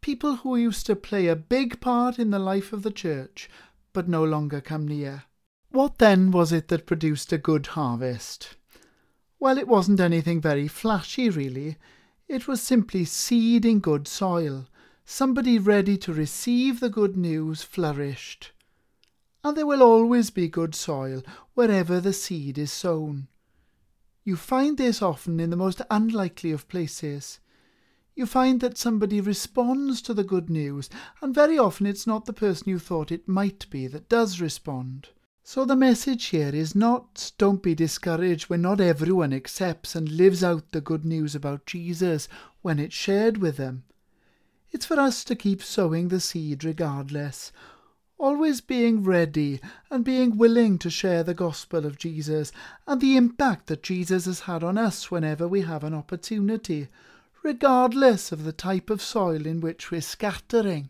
People 0.00 0.36
who 0.36 0.56
used 0.56 0.86
to 0.86 0.94
play 0.94 1.26
a 1.26 1.34
big 1.36 1.80
part 1.80 2.18
in 2.18 2.30
the 2.30 2.38
life 2.38 2.72
of 2.72 2.84
the 2.84 2.92
church, 2.92 3.50
but 3.92 4.08
no 4.08 4.22
longer 4.22 4.60
come 4.60 4.86
near. 4.86 5.24
What 5.70 5.98
then 5.98 6.30
was 6.30 6.52
it 6.52 6.68
that 6.68 6.86
produced 6.86 7.32
a 7.32 7.38
good 7.38 7.66
harvest? 7.66 8.54
Well, 9.40 9.58
it 9.58 9.66
wasn't 9.66 9.98
anything 9.98 10.40
very 10.40 10.68
flashy, 10.68 11.28
really. 11.28 11.76
It 12.28 12.46
was 12.46 12.62
simply 12.62 13.04
seed 13.04 13.64
in 13.64 13.80
good 13.80 14.06
soil. 14.06 14.68
Somebody 15.04 15.58
ready 15.58 15.98
to 15.98 16.12
receive 16.12 16.78
the 16.78 16.88
good 16.88 17.16
news 17.16 17.64
flourished. 17.64 18.52
and 19.42 19.56
there 19.56 19.66
will 19.66 19.82
always 19.82 20.30
be 20.30 20.48
good 20.48 20.74
soil 20.74 21.22
wherever 21.54 22.00
the 22.00 22.12
seed 22.12 22.56
is 22.56 22.72
sown. 22.72 23.28
You 24.24 24.36
find 24.36 24.78
this 24.78 25.02
often 25.02 25.38
in 25.38 25.50
the 25.50 25.56
most 25.56 25.82
unlikely 25.90 26.50
of 26.50 26.66
places. 26.66 27.40
You 28.14 28.24
find 28.24 28.60
that 28.60 28.78
somebody 28.78 29.20
responds 29.20 30.00
to 30.02 30.14
the 30.14 30.24
good 30.24 30.48
news, 30.48 30.88
and 31.20 31.34
very 31.34 31.58
often 31.58 31.86
it's 31.86 32.06
not 32.06 32.24
the 32.24 32.32
person 32.32 32.70
you 32.70 32.78
thought 32.78 33.12
it 33.12 33.28
might 33.28 33.68
be 33.68 33.86
that 33.88 34.08
does 34.08 34.40
respond. 34.40 35.08
So 35.42 35.66
the 35.66 35.76
message 35.76 36.26
here 36.26 36.54
is 36.54 36.74
not 36.74 37.32
don't 37.36 37.62
be 37.62 37.74
discouraged 37.74 38.48
when 38.48 38.62
not 38.62 38.80
everyone 38.80 39.34
accepts 39.34 39.94
and 39.94 40.08
lives 40.08 40.42
out 40.42 40.72
the 40.72 40.80
good 40.80 41.04
news 41.04 41.34
about 41.34 41.66
Jesus 41.66 42.26
when 42.62 42.78
it's 42.78 42.94
shared 42.94 43.36
with 43.38 43.58
them. 43.58 43.84
It's 44.70 44.86
for 44.86 44.98
us 44.98 45.22
to 45.24 45.36
keep 45.36 45.62
sowing 45.62 46.08
the 46.08 46.18
seed 46.18 46.64
regardless, 46.64 47.52
always 48.24 48.62
being 48.62 49.04
ready 49.04 49.60
and 49.90 50.02
being 50.02 50.38
willing 50.38 50.78
to 50.78 50.88
share 50.88 51.22
the 51.22 51.34
gospel 51.34 51.84
of 51.84 51.98
Jesus 51.98 52.52
and 52.86 52.98
the 52.98 53.18
impact 53.18 53.66
that 53.66 53.82
Jesus 53.82 54.24
has 54.24 54.40
had 54.40 54.64
on 54.64 54.78
us 54.78 55.10
whenever 55.10 55.46
we 55.46 55.60
have 55.60 55.84
an 55.84 55.92
opportunity, 55.92 56.88
regardless 57.42 58.32
of 58.32 58.44
the 58.44 58.52
type 58.52 58.88
of 58.88 59.02
soil 59.02 59.44
in 59.44 59.60
which 59.60 59.90
we're 59.90 60.00
scattering. 60.00 60.88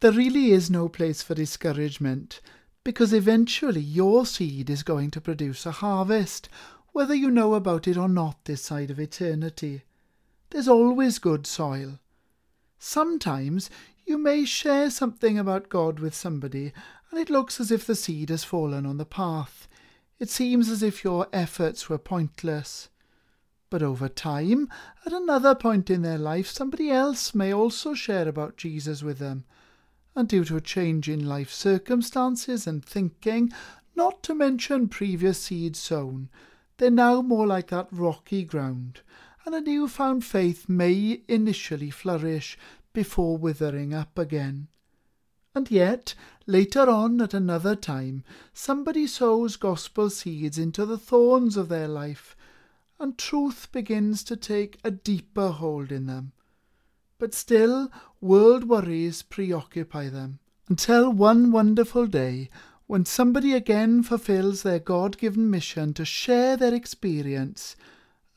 There 0.00 0.10
really 0.10 0.50
is 0.50 0.72
no 0.72 0.88
place 0.88 1.22
for 1.22 1.36
discouragement 1.36 2.40
because 2.82 3.12
eventually 3.12 3.80
your 3.80 4.26
seed 4.26 4.68
is 4.68 4.82
going 4.82 5.12
to 5.12 5.20
produce 5.20 5.64
a 5.64 5.70
harvest, 5.70 6.48
whether 6.90 7.14
you 7.14 7.30
know 7.30 7.54
about 7.54 7.86
it 7.86 7.96
or 7.96 8.08
not 8.08 8.44
this 8.44 8.62
side 8.62 8.90
of 8.90 8.98
eternity. 8.98 9.82
There's 10.50 10.66
always 10.66 11.20
good 11.20 11.46
soil. 11.46 12.00
Sometimes 12.80 13.70
you 14.12 14.18
may 14.18 14.44
share 14.44 14.90
something 14.90 15.38
about 15.38 15.70
God 15.70 15.98
with 15.98 16.14
somebody, 16.14 16.74
and 17.10 17.18
it 17.18 17.30
looks 17.30 17.58
as 17.58 17.70
if 17.70 17.86
the 17.86 17.94
seed 17.94 18.28
has 18.28 18.44
fallen 18.44 18.84
on 18.84 18.98
the 18.98 19.06
path. 19.06 19.66
It 20.18 20.28
seems 20.28 20.68
as 20.68 20.82
if 20.82 21.02
your 21.02 21.28
efforts 21.32 21.88
were 21.88 21.96
pointless. 21.96 22.90
But 23.70 23.82
over 23.82 24.10
time, 24.10 24.68
at 25.06 25.14
another 25.14 25.54
point 25.54 25.88
in 25.88 26.02
their 26.02 26.18
life, 26.18 26.48
somebody 26.48 26.90
else 26.90 27.34
may 27.34 27.54
also 27.54 27.94
share 27.94 28.28
about 28.28 28.58
Jesus 28.58 29.02
with 29.02 29.18
them. 29.18 29.46
And 30.14 30.28
due 30.28 30.44
to 30.44 30.56
a 30.56 30.60
change 30.60 31.08
in 31.08 31.26
life 31.26 31.50
circumstances 31.50 32.66
and 32.66 32.84
thinking, 32.84 33.50
not 33.96 34.22
to 34.24 34.34
mention 34.34 34.88
previous 34.88 35.44
seeds 35.44 35.78
sown, 35.78 36.28
they're 36.76 36.90
now 36.90 37.22
more 37.22 37.46
like 37.46 37.68
that 37.68 37.88
rocky 37.90 38.44
ground, 38.44 39.00
and 39.46 39.54
a 39.54 39.60
new-found 39.62 40.22
faith 40.22 40.68
may 40.68 41.22
initially 41.28 41.88
flourish 41.88 42.58
before 42.92 43.36
withering 43.36 43.94
up 43.94 44.18
again. 44.18 44.68
And 45.54 45.70
yet, 45.70 46.14
later 46.46 46.88
on 46.88 47.20
at 47.20 47.34
another 47.34 47.76
time, 47.76 48.24
somebody 48.54 49.06
sows 49.06 49.56
gospel 49.56 50.08
seeds 50.08 50.56
into 50.56 50.86
the 50.86 50.98
thorns 50.98 51.56
of 51.56 51.68
their 51.68 51.88
life, 51.88 52.34
and 52.98 53.18
truth 53.18 53.68
begins 53.70 54.24
to 54.24 54.36
take 54.36 54.78
a 54.82 54.90
deeper 54.90 55.48
hold 55.48 55.92
in 55.92 56.06
them. 56.06 56.32
But 57.18 57.34
still, 57.34 57.90
world 58.20 58.64
worries 58.64 59.22
preoccupy 59.22 60.08
them, 60.08 60.38
until 60.68 61.12
one 61.12 61.52
wonderful 61.52 62.06
day 62.06 62.48
when 62.86 63.04
somebody 63.04 63.52
again 63.54 64.02
fulfills 64.02 64.62
their 64.62 64.78
God 64.78 65.18
given 65.18 65.50
mission 65.50 65.94
to 65.94 66.04
share 66.04 66.56
their 66.56 66.74
experience, 66.74 67.76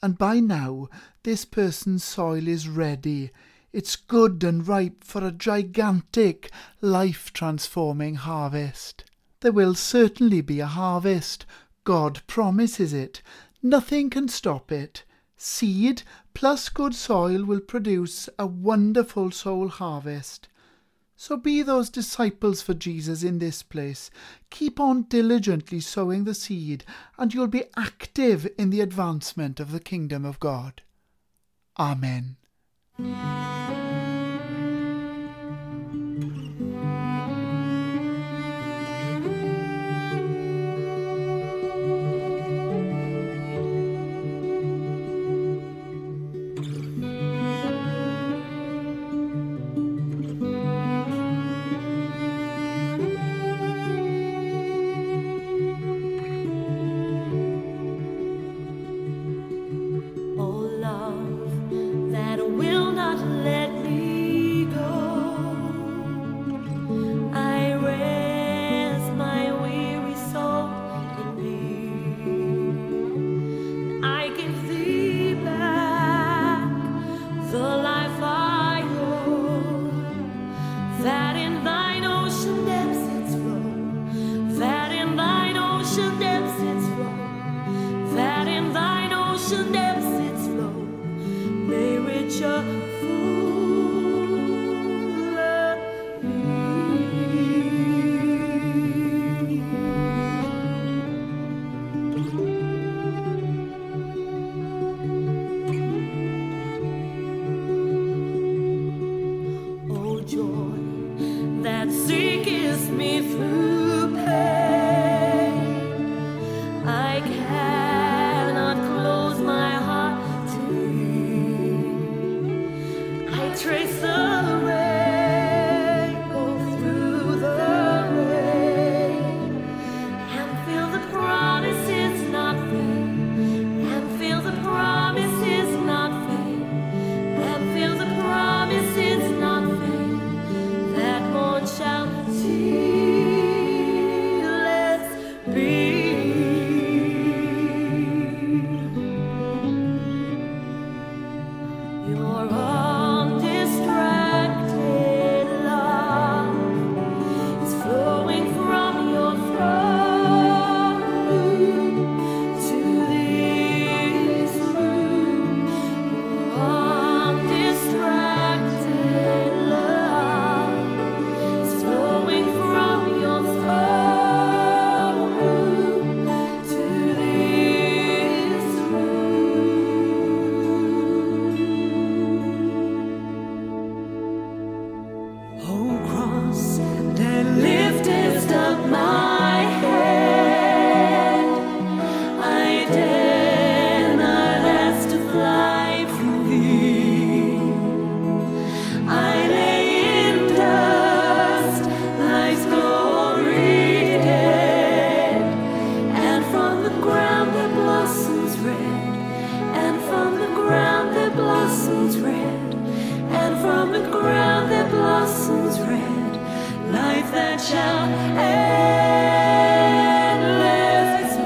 and 0.01 0.17
by 0.17 0.39
now 0.39 0.89
this 1.23 1.45
person's 1.45 2.03
soil 2.03 2.47
is 2.47 2.67
ready 2.67 3.31
it's 3.75 3.97
good 3.97 4.41
and 4.41 4.65
ripe 4.65 5.03
for 5.03 5.21
a 5.21 5.33
gigantic, 5.33 6.49
life 6.79 7.33
transforming 7.33 8.15
harvest. 8.15 9.03
There 9.41 9.51
will 9.51 9.75
certainly 9.75 10.39
be 10.39 10.61
a 10.61 10.65
harvest. 10.65 11.45
God 11.83 12.21
promises 12.25 12.93
it. 12.93 13.21
Nothing 13.61 14.09
can 14.09 14.29
stop 14.29 14.71
it. 14.71 15.03
Seed 15.35 16.03
plus 16.33 16.69
good 16.69 16.95
soil 16.95 17.43
will 17.43 17.59
produce 17.59 18.29
a 18.39 18.47
wonderful 18.47 19.29
soul 19.31 19.67
harvest. 19.67 20.47
So 21.17 21.35
be 21.35 21.61
those 21.61 21.89
disciples 21.89 22.61
for 22.61 22.73
Jesus 22.73 23.23
in 23.23 23.39
this 23.39 23.61
place. 23.61 24.09
Keep 24.51 24.79
on 24.79 25.03
diligently 25.03 25.81
sowing 25.81 26.23
the 26.23 26.33
seed, 26.33 26.85
and 27.17 27.33
you'll 27.33 27.47
be 27.47 27.65
active 27.75 28.47
in 28.57 28.69
the 28.69 28.79
advancement 28.79 29.59
of 29.59 29.73
the 29.73 29.81
kingdom 29.81 30.23
of 30.23 30.39
God. 30.39 30.81
Amen. 31.77 32.37
Música 32.97 33.84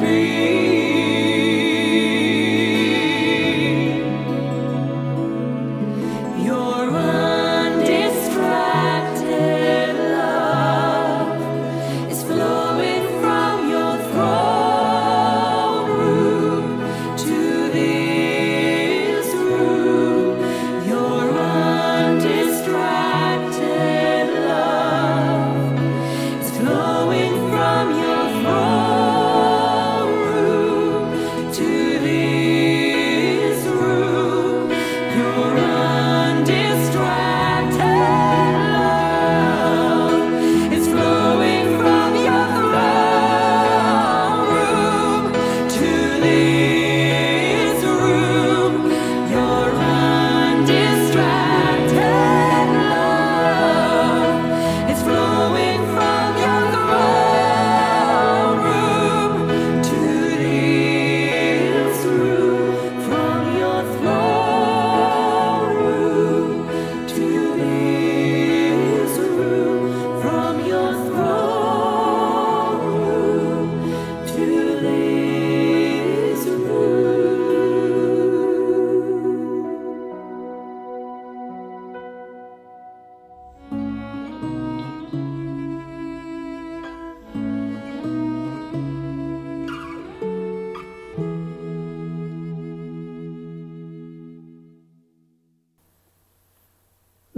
endless 0.10 0.59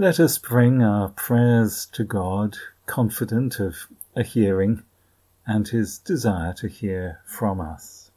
Let 0.02 0.18
us 0.18 0.36
bring 0.36 0.82
our 0.82 1.10
prayers 1.10 1.86
to 1.92 2.02
God, 2.02 2.58
confident 2.86 3.60
of 3.60 3.86
a 4.16 4.24
hearing 4.24 4.82
and 5.46 5.68
his 5.68 5.96
desire 5.96 6.52
to 6.54 6.66
hear 6.66 7.20
from 7.24 7.60
us. 7.60 8.10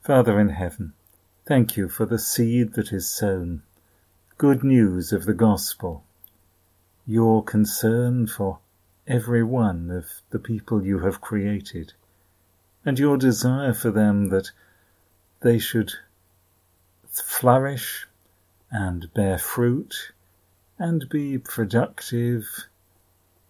Father 0.00 0.38
in 0.38 0.50
heaven, 0.50 0.92
thank 1.44 1.76
you 1.76 1.88
for 1.88 2.06
the 2.06 2.20
seed 2.20 2.74
that 2.74 2.92
is 2.92 3.08
sown, 3.08 3.64
good 4.38 4.62
news 4.62 5.12
of 5.12 5.24
the 5.24 5.34
gospel, 5.34 6.04
your 7.04 7.42
concern 7.42 8.28
for 8.28 8.60
every 9.08 9.42
one 9.42 9.90
of 9.90 10.22
the 10.30 10.38
people 10.38 10.86
you 10.86 11.00
have 11.00 11.20
created, 11.20 11.94
and 12.84 12.96
your 12.96 13.16
desire 13.16 13.74
for 13.74 13.90
them 13.90 14.28
that 14.28 14.52
they 15.40 15.58
should 15.58 15.94
flourish 17.08 18.06
and 18.70 19.12
bear 19.14 19.38
fruit 19.38 20.12
and 20.78 21.08
be 21.08 21.36
productive 21.38 22.46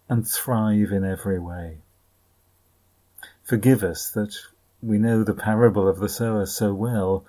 and 0.09 0.27
thrive 0.27 0.91
in 0.91 1.05
every 1.05 1.39
way. 1.39 1.77
Forgive 3.43 3.83
us 3.83 4.09
that 4.11 4.35
we 4.81 4.97
know 4.97 5.23
the 5.23 5.33
parable 5.33 5.87
of 5.87 5.99
the 5.99 6.09
sower 6.09 6.45
so 6.45 6.73
well, 6.73 7.25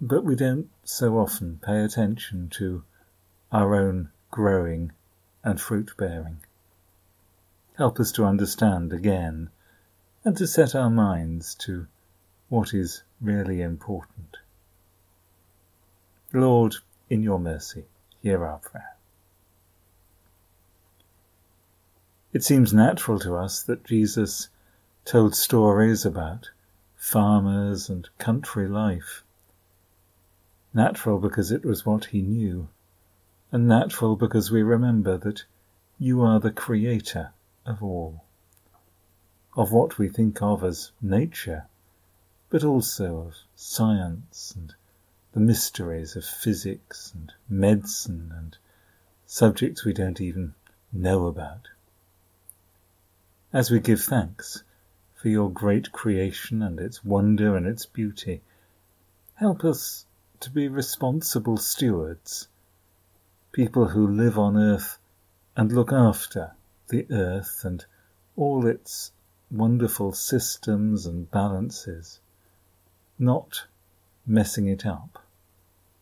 but 0.00 0.24
we 0.24 0.34
don't 0.34 0.68
so 0.84 1.18
often 1.18 1.60
pay 1.62 1.82
attention 1.82 2.48
to 2.50 2.82
our 3.52 3.74
own 3.74 4.10
growing 4.30 4.92
and 5.42 5.60
fruit 5.60 5.92
bearing. 5.96 6.38
Help 7.76 7.98
us 7.98 8.12
to 8.12 8.24
understand 8.24 8.92
again 8.92 9.50
and 10.24 10.36
to 10.36 10.46
set 10.46 10.74
our 10.74 10.90
minds 10.90 11.54
to 11.54 11.86
what 12.48 12.74
is 12.74 13.02
really 13.20 13.62
important. 13.62 14.36
Lord, 16.32 16.76
in 17.10 17.22
your 17.22 17.40
mercy, 17.40 17.84
hear 18.22 18.46
our 18.46 18.58
prayer. 18.58 18.96
It 22.32 22.44
seems 22.44 22.72
natural 22.72 23.18
to 23.18 23.34
us 23.34 23.62
that 23.64 23.84
Jesus 23.84 24.48
told 25.04 25.34
stories 25.34 26.06
about 26.06 26.50
farmers 26.96 27.88
and 27.88 28.08
country 28.18 28.68
life. 28.68 29.24
Natural 30.72 31.18
because 31.18 31.50
it 31.50 31.64
was 31.64 31.84
what 31.84 32.04
he 32.06 32.22
knew, 32.22 32.68
and 33.50 33.66
natural 33.66 34.14
because 34.14 34.52
we 34.52 34.62
remember 34.62 35.18
that 35.18 35.42
you 35.98 36.22
are 36.22 36.38
the 36.38 36.52
creator 36.52 37.32
of 37.66 37.82
all, 37.82 38.22
of 39.56 39.72
what 39.72 39.98
we 39.98 40.08
think 40.08 40.40
of 40.40 40.62
as 40.62 40.92
nature, 41.02 41.66
but 42.48 42.62
also 42.62 43.26
of 43.26 43.34
science 43.56 44.54
and 44.56 44.74
the 45.32 45.40
mysteries 45.40 46.16
of 46.16 46.24
physics 46.24 47.12
and 47.14 47.32
medicine 47.48 48.32
and 48.36 48.56
subjects 49.26 49.84
we 49.84 49.92
don't 49.92 50.20
even 50.20 50.54
know 50.92 51.26
about. 51.26 51.68
As 53.52 53.70
we 53.70 53.78
give 53.80 54.00
thanks 54.00 54.64
for 55.14 55.28
your 55.28 55.50
great 55.50 55.92
creation 55.92 56.62
and 56.62 56.80
its 56.80 57.04
wonder 57.04 57.56
and 57.56 57.66
its 57.66 57.86
beauty, 57.86 58.42
help 59.34 59.64
us 59.64 60.04
to 60.40 60.50
be 60.50 60.66
responsible 60.66 61.56
stewards, 61.56 62.48
people 63.52 63.88
who 63.88 64.06
live 64.06 64.38
on 64.38 64.56
earth 64.56 64.98
and 65.56 65.70
look 65.70 65.92
after 65.92 66.52
the 66.88 67.06
earth 67.10 67.62
and 67.64 67.84
all 68.36 68.66
its 68.66 69.12
wonderful 69.50 70.12
systems 70.12 71.06
and 71.06 71.30
balances, 71.30 72.20
not 73.18 73.66
messing 74.26 74.66
it 74.66 74.86
up, 74.86 75.24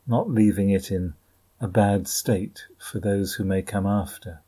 not 0.06 0.30
leaving 0.30 0.70
it 0.70 0.90
in 0.90 1.14
a 1.60 1.68
bad 1.68 2.06
state 2.06 2.66
for 2.78 3.00
those 3.00 3.34
who 3.34 3.44
may 3.44 3.62
come 3.62 3.86
after, 3.86 4.40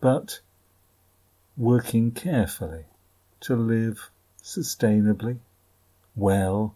but 0.00 0.40
working 1.56 2.10
carefully 2.10 2.84
to 3.40 3.54
live 3.54 4.10
sustainably, 4.42 5.38
well, 6.16 6.74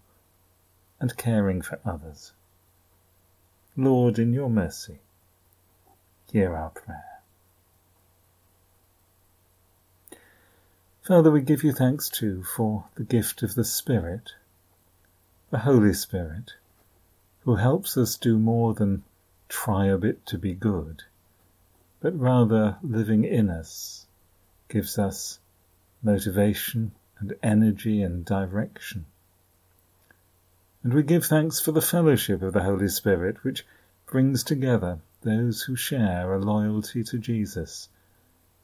and 1.01 1.17
caring 1.17 1.63
for 1.63 1.79
others. 1.85 2.33
Lord, 3.77 4.19
in 4.19 4.33
your 4.33 4.51
mercy, 4.51 5.01
hear 6.31 6.55
our 6.55 6.71
prayer. 6.71 7.15
Father, 11.03 11.31
we 11.31 11.43
give 11.43 11.63
you 11.63 11.73
thanks 11.73 12.09
too 12.09 12.43
for 12.45 12.85
the 12.95 13.05
gift 13.05 13.43
of 13.43 13.55
the 13.55 13.65
Spirit, 13.65 14.33
the 15.55 15.61
Holy 15.61 15.93
Spirit, 15.95 16.55
who 17.43 17.55
helps 17.55 17.97
us 17.97 18.17
do 18.17 18.41
more 18.41 18.75
than 18.75 19.05
try 19.49 19.87
a 19.87 19.97
bit 19.97 20.27
to 20.27 20.37
be 20.37 20.53
good, 20.53 21.05
but 22.01 22.19
rather 22.19 22.77
living 22.83 23.23
in 23.23 23.49
us 23.49 24.09
gives 24.69 24.99
us 24.99 25.39
motivation 26.03 26.91
and 27.21 27.37
energy 27.41 28.03
and 28.03 28.25
direction. 28.25 29.07
And 30.83 30.93
we 30.93 31.05
give 31.05 31.25
thanks 31.25 31.61
for 31.61 31.71
the 31.71 31.81
fellowship 31.81 32.43
of 32.43 32.53
the 32.53 32.65
Holy 32.65 32.89
Spirit, 32.89 33.45
which 33.45 33.65
brings 34.07 34.43
together 34.43 34.99
those 35.23 35.63
who 35.63 35.77
share 35.77 36.35
a 36.35 36.41
loyalty 36.41 37.05
to 37.05 37.17
Jesus, 37.17 37.89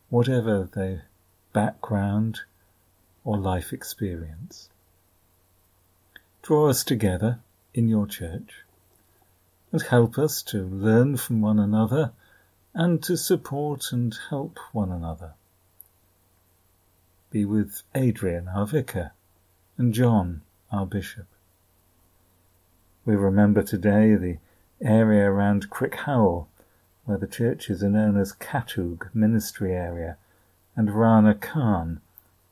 whatever 0.08 0.68
their 0.74 1.04
background 1.52 2.40
or 3.22 3.38
life 3.38 3.72
experience. 3.72 4.69
Draw 6.42 6.70
us 6.70 6.84
together 6.84 7.40
in 7.74 7.88
your 7.88 8.06
church 8.06 8.64
and 9.72 9.82
help 9.82 10.18
us 10.18 10.42
to 10.44 10.62
learn 10.62 11.16
from 11.16 11.40
one 11.40 11.58
another 11.58 12.12
and 12.74 13.02
to 13.02 13.16
support 13.16 13.92
and 13.92 14.16
help 14.30 14.58
one 14.72 14.90
another. 14.90 15.34
Be 17.30 17.44
with 17.44 17.82
Adrian, 17.94 18.48
our 18.48 18.66
vicar, 18.66 19.12
and 19.76 19.92
John, 19.94 20.42
our 20.72 20.86
bishop. 20.86 21.26
We 23.04 23.16
remember 23.16 23.62
today 23.62 24.14
the 24.14 24.38
area 24.80 25.30
around 25.30 25.70
Crickhowell, 25.70 26.46
where 27.04 27.18
the 27.18 27.26
churches 27.26 27.82
are 27.82 27.88
known 27.88 28.16
as 28.16 28.32
Katug 28.32 29.14
Ministry 29.14 29.74
Area, 29.74 30.16
and 30.74 30.94
Rana 30.94 31.34
Khan 31.34 32.00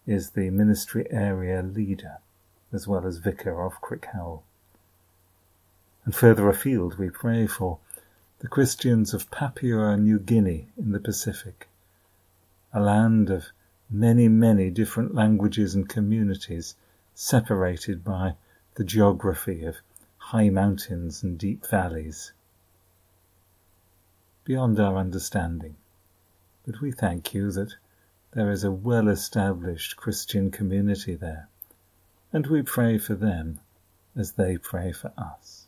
is 0.07 0.31
the 0.31 0.51
ministry 0.51 1.07
area 1.11 1.63
leader, 1.63 2.19
as 2.73 2.87
well 2.87 3.07
as 3.07 3.19
vicar 3.19 3.65
of 3.65 3.81
Crickhowell. 3.81 4.43
And 6.05 6.15
further 6.15 6.49
afield, 6.49 6.99
we 6.99 7.11
pray 7.11 7.47
for 7.47 7.79
the 8.41 8.49
Christians 8.49 9.13
of 9.13 9.31
Papua 9.31 9.97
New 9.97 10.19
Guinea 10.19 10.69
in 10.77 10.93
the 10.93 11.01
Pacific, 11.01 11.69
a 12.73 12.81
land 12.81 13.31
of 13.31 13.47
many, 13.91 14.29
many 14.29 14.71
different 14.71 15.15
languages 15.15 15.75
and 15.75 15.89
communities 15.89 16.77
separated 17.15 18.05
by 18.05 18.37
the 18.75 18.85
geography 18.85 19.65
of 19.65 19.77
high 20.19 20.51
mountains 20.51 21.23
and 21.23 21.39
deep 21.39 21.67
valleys. 21.67 22.33
Beyond 24.45 24.79
our 24.79 24.97
understanding, 24.97 25.77
but 26.65 26.81
we 26.81 26.93
thank 26.93 27.35
you 27.35 27.51
that 27.53 27.75
there 28.33 28.51
is 28.51 28.63
a 28.63 28.71
well 28.71 29.09
established 29.09 29.97
Christian 29.97 30.51
community 30.51 31.15
there, 31.15 31.49
and 32.33 32.47
we 32.47 32.63
pray 32.63 32.99
for 32.99 33.15
them 33.15 33.61
as 34.17 34.33
they 34.33 34.59
pray 34.59 34.93
for 34.93 35.13
us. 35.17 35.67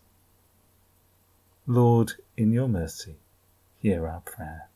Lord, 1.66 2.14
in 2.36 2.52
your 2.52 2.68
mercy, 2.68 3.16
hear 3.78 4.06
our 4.06 4.20
prayer. 4.20 4.68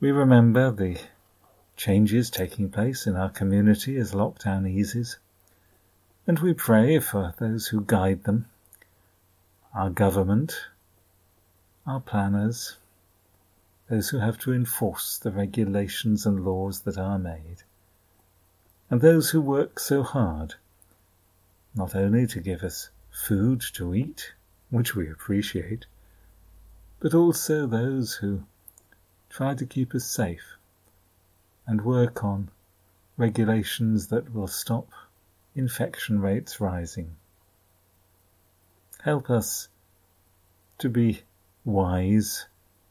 We 0.00 0.10
remember 0.10 0.72
the 0.72 0.98
changes 1.76 2.30
taking 2.30 2.70
place 2.70 3.06
in 3.06 3.16
our 3.16 3.30
community 3.30 3.96
as 3.98 4.12
lockdown 4.12 4.68
eases, 4.68 5.18
and 6.26 6.38
we 6.38 6.54
pray 6.54 6.98
for 6.98 7.34
those 7.38 7.68
who 7.68 7.82
guide 7.82 8.24
them, 8.24 8.46
our 9.74 9.90
government, 9.90 10.54
our 11.86 12.00
planners, 12.00 12.78
those 13.92 14.08
who 14.08 14.20
have 14.20 14.38
to 14.38 14.54
enforce 14.54 15.18
the 15.18 15.30
regulations 15.30 16.24
and 16.24 16.46
laws 16.46 16.80
that 16.80 16.96
are 16.96 17.18
made, 17.18 17.62
and 18.88 19.02
those 19.02 19.28
who 19.28 19.40
work 19.42 19.78
so 19.78 20.02
hard, 20.02 20.54
not 21.74 21.94
only 21.94 22.26
to 22.26 22.40
give 22.40 22.62
us 22.62 22.88
food 23.10 23.60
to 23.60 23.94
eat, 23.94 24.32
which 24.70 24.96
we 24.96 25.10
appreciate, 25.10 25.84
but 27.00 27.12
also 27.12 27.66
those 27.66 28.14
who 28.14 28.42
try 29.28 29.54
to 29.54 29.66
keep 29.66 29.94
us 29.94 30.06
safe 30.06 30.56
and 31.66 31.84
work 31.84 32.24
on 32.24 32.48
regulations 33.18 34.06
that 34.06 34.32
will 34.32 34.48
stop 34.48 34.88
infection 35.54 36.18
rates 36.18 36.62
rising. 36.62 37.14
Help 39.02 39.28
us 39.28 39.68
to 40.78 40.88
be 40.88 41.20
wise 41.66 42.46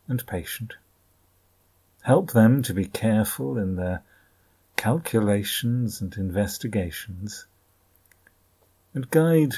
and 0.07 0.23
patient. 0.27 0.75
Help 2.01 2.31
them 2.31 2.63
to 2.63 2.73
be 2.73 2.85
careful 2.85 3.57
in 3.57 3.75
their 3.75 4.03
calculations 4.75 6.01
and 6.01 6.17
investigations, 6.17 7.45
and 8.95 9.11
guide 9.11 9.53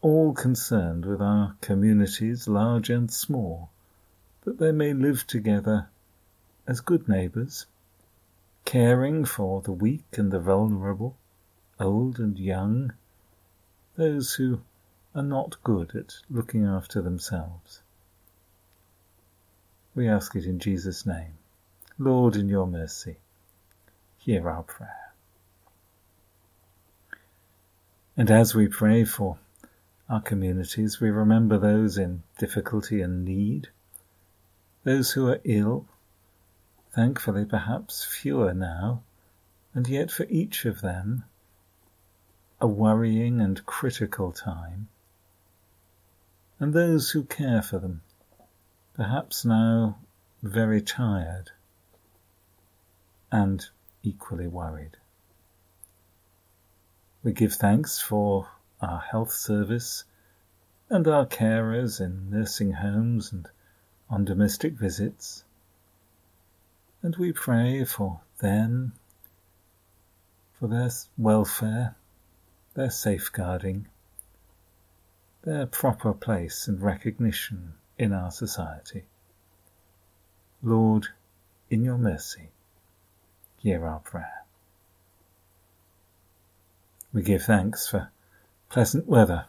all 0.00 0.32
concerned 0.32 1.04
with 1.04 1.22
our 1.22 1.54
communities, 1.60 2.48
large 2.48 2.90
and 2.90 3.12
small, 3.12 3.70
that 4.42 4.58
they 4.58 4.72
may 4.72 4.92
live 4.92 5.24
together 5.26 5.88
as 6.66 6.80
good 6.80 7.08
neighbours, 7.08 7.66
caring 8.64 9.24
for 9.24 9.62
the 9.62 9.72
weak 9.72 10.18
and 10.18 10.32
the 10.32 10.40
vulnerable, 10.40 11.16
old 11.78 12.18
and 12.18 12.38
young, 12.38 12.92
those 13.94 14.34
who 14.34 14.60
are 15.14 15.22
not 15.22 15.62
good 15.62 15.94
at 15.94 16.16
looking 16.28 16.64
after 16.64 17.00
themselves. 17.00 17.82
We 19.94 20.08
ask 20.08 20.34
it 20.34 20.44
in 20.44 20.58
Jesus' 20.58 21.06
name. 21.06 21.37
Lord, 22.00 22.36
in 22.36 22.48
your 22.48 22.68
mercy, 22.68 23.16
hear 24.18 24.48
our 24.48 24.62
prayer. 24.62 25.12
And 28.16 28.30
as 28.30 28.54
we 28.54 28.68
pray 28.68 29.04
for 29.04 29.38
our 30.08 30.20
communities, 30.20 31.00
we 31.00 31.10
remember 31.10 31.58
those 31.58 31.98
in 31.98 32.22
difficulty 32.38 33.02
and 33.02 33.24
need, 33.24 33.70
those 34.84 35.10
who 35.10 35.26
are 35.26 35.40
ill, 35.42 35.86
thankfully 36.92 37.44
perhaps 37.44 38.04
fewer 38.04 38.54
now, 38.54 39.02
and 39.74 39.88
yet 39.88 40.12
for 40.12 40.24
each 40.28 40.64
of 40.66 40.80
them 40.80 41.24
a 42.60 42.68
worrying 42.68 43.40
and 43.40 43.66
critical 43.66 44.30
time, 44.30 44.88
and 46.60 46.72
those 46.72 47.10
who 47.10 47.24
care 47.24 47.62
for 47.62 47.80
them, 47.80 48.02
perhaps 48.94 49.44
now 49.44 49.98
very 50.44 50.80
tired 50.80 51.50
and 53.30 53.66
equally 54.02 54.48
worried. 54.48 54.96
We 57.22 57.32
give 57.32 57.54
thanks 57.54 58.00
for 58.00 58.48
our 58.80 59.00
health 59.00 59.32
service 59.32 60.04
and 60.88 61.06
our 61.06 61.26
carers 61.26 62.00
in 62.00 62.30
nursing 62.30 62.72
homes 62.72 63.32
and 63.32 63.48
on 64.08 64.24
domestic 64.24 64.74
visits 64.74 65.44
and 67.02 67.16
we 67.16 67.32
pray 67.32 67.84
for 67.84 68.20
them, 68.38 68.92
for 70.52 70.66
their 70.66 70.90
welfare, 71.16 71.94
their 72.74 72.90
safeguarding, 72.90 73.86
their 75.42 75.66
proper 75.66 76.12
place 76.12 76.66
and 76.66 76.82
recognition 76.82 77.74
in 77.96 78.12
our 78.12 78.30
society. 78.30 79.04
Lord, 80.62 81.08
in 81.70 81.84
your 81.84 81.98
mercy, 81.98 82.50
hear 83.58 83.86
our 83.86 84.00
prayer. 84.00 84.44
We 87.12 87.22
give 87.22 87.42
thanks 87.42 87.88
for 87.88 88.10
pleasant 88.68 89.06
weather, 89.06 89.46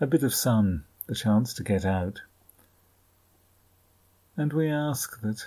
a 0.00 0.06
bit 0.06 0.22
of 0.22 0.34
sun, 0.34 0.84
the 1.06 1.14
chance 1.14 1.54
to 1.54 1.64
get 1.64 1.84
out. 1.84 2.22
And 4.36 4.52
we 4.52 4.68
ask 4.68 5.20
that 5.20 5.46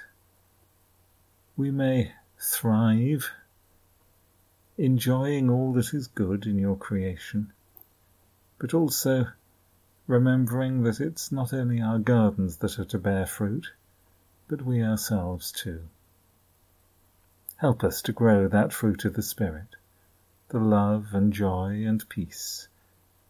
we 1.56 1.72
may 1.72 2.12
thrive, 2.40 3.32
enjoying 4.78 5.50
all 5.50 5.74
that 5.74 5.94
is 5.94 6.08
good 6.08 6.46
in 6.46 6.60
your 6.60 6.76
creation, 6.76 7.54
but 8.60 8.74
also 8.74 9.28
remembering 10.08 10.84
that 10.84 11.00
it's 11.00 11.32
not 11.32 11.54
only 11.54 11.82
our 11.82 12.00
gardens 12.00 12.58
that 12.58 12.78
are 12.78 12.86
to 12.86 13.00
bear 13.00 13.26
fruit, 13.26 13.72
but 14.48 14.62
we 14.62 14.84
ourselves 14.84 15.52
too. 15.52 15.82
Help 17.58 17.84
us 17.84 18.02
to 18.04 18.12
grow 18.12 18.48
that 18.48 18.74
fruit 18.74 19.06
of 19.06 19.14
the 19.14 19.24
Spirit, 19.24 19.76
the 20.50 20.60
love 20.60 21.14
and 21.14 21.32
joy 21.32 21.84
and 21.86 22.08
peace 22.10 22.68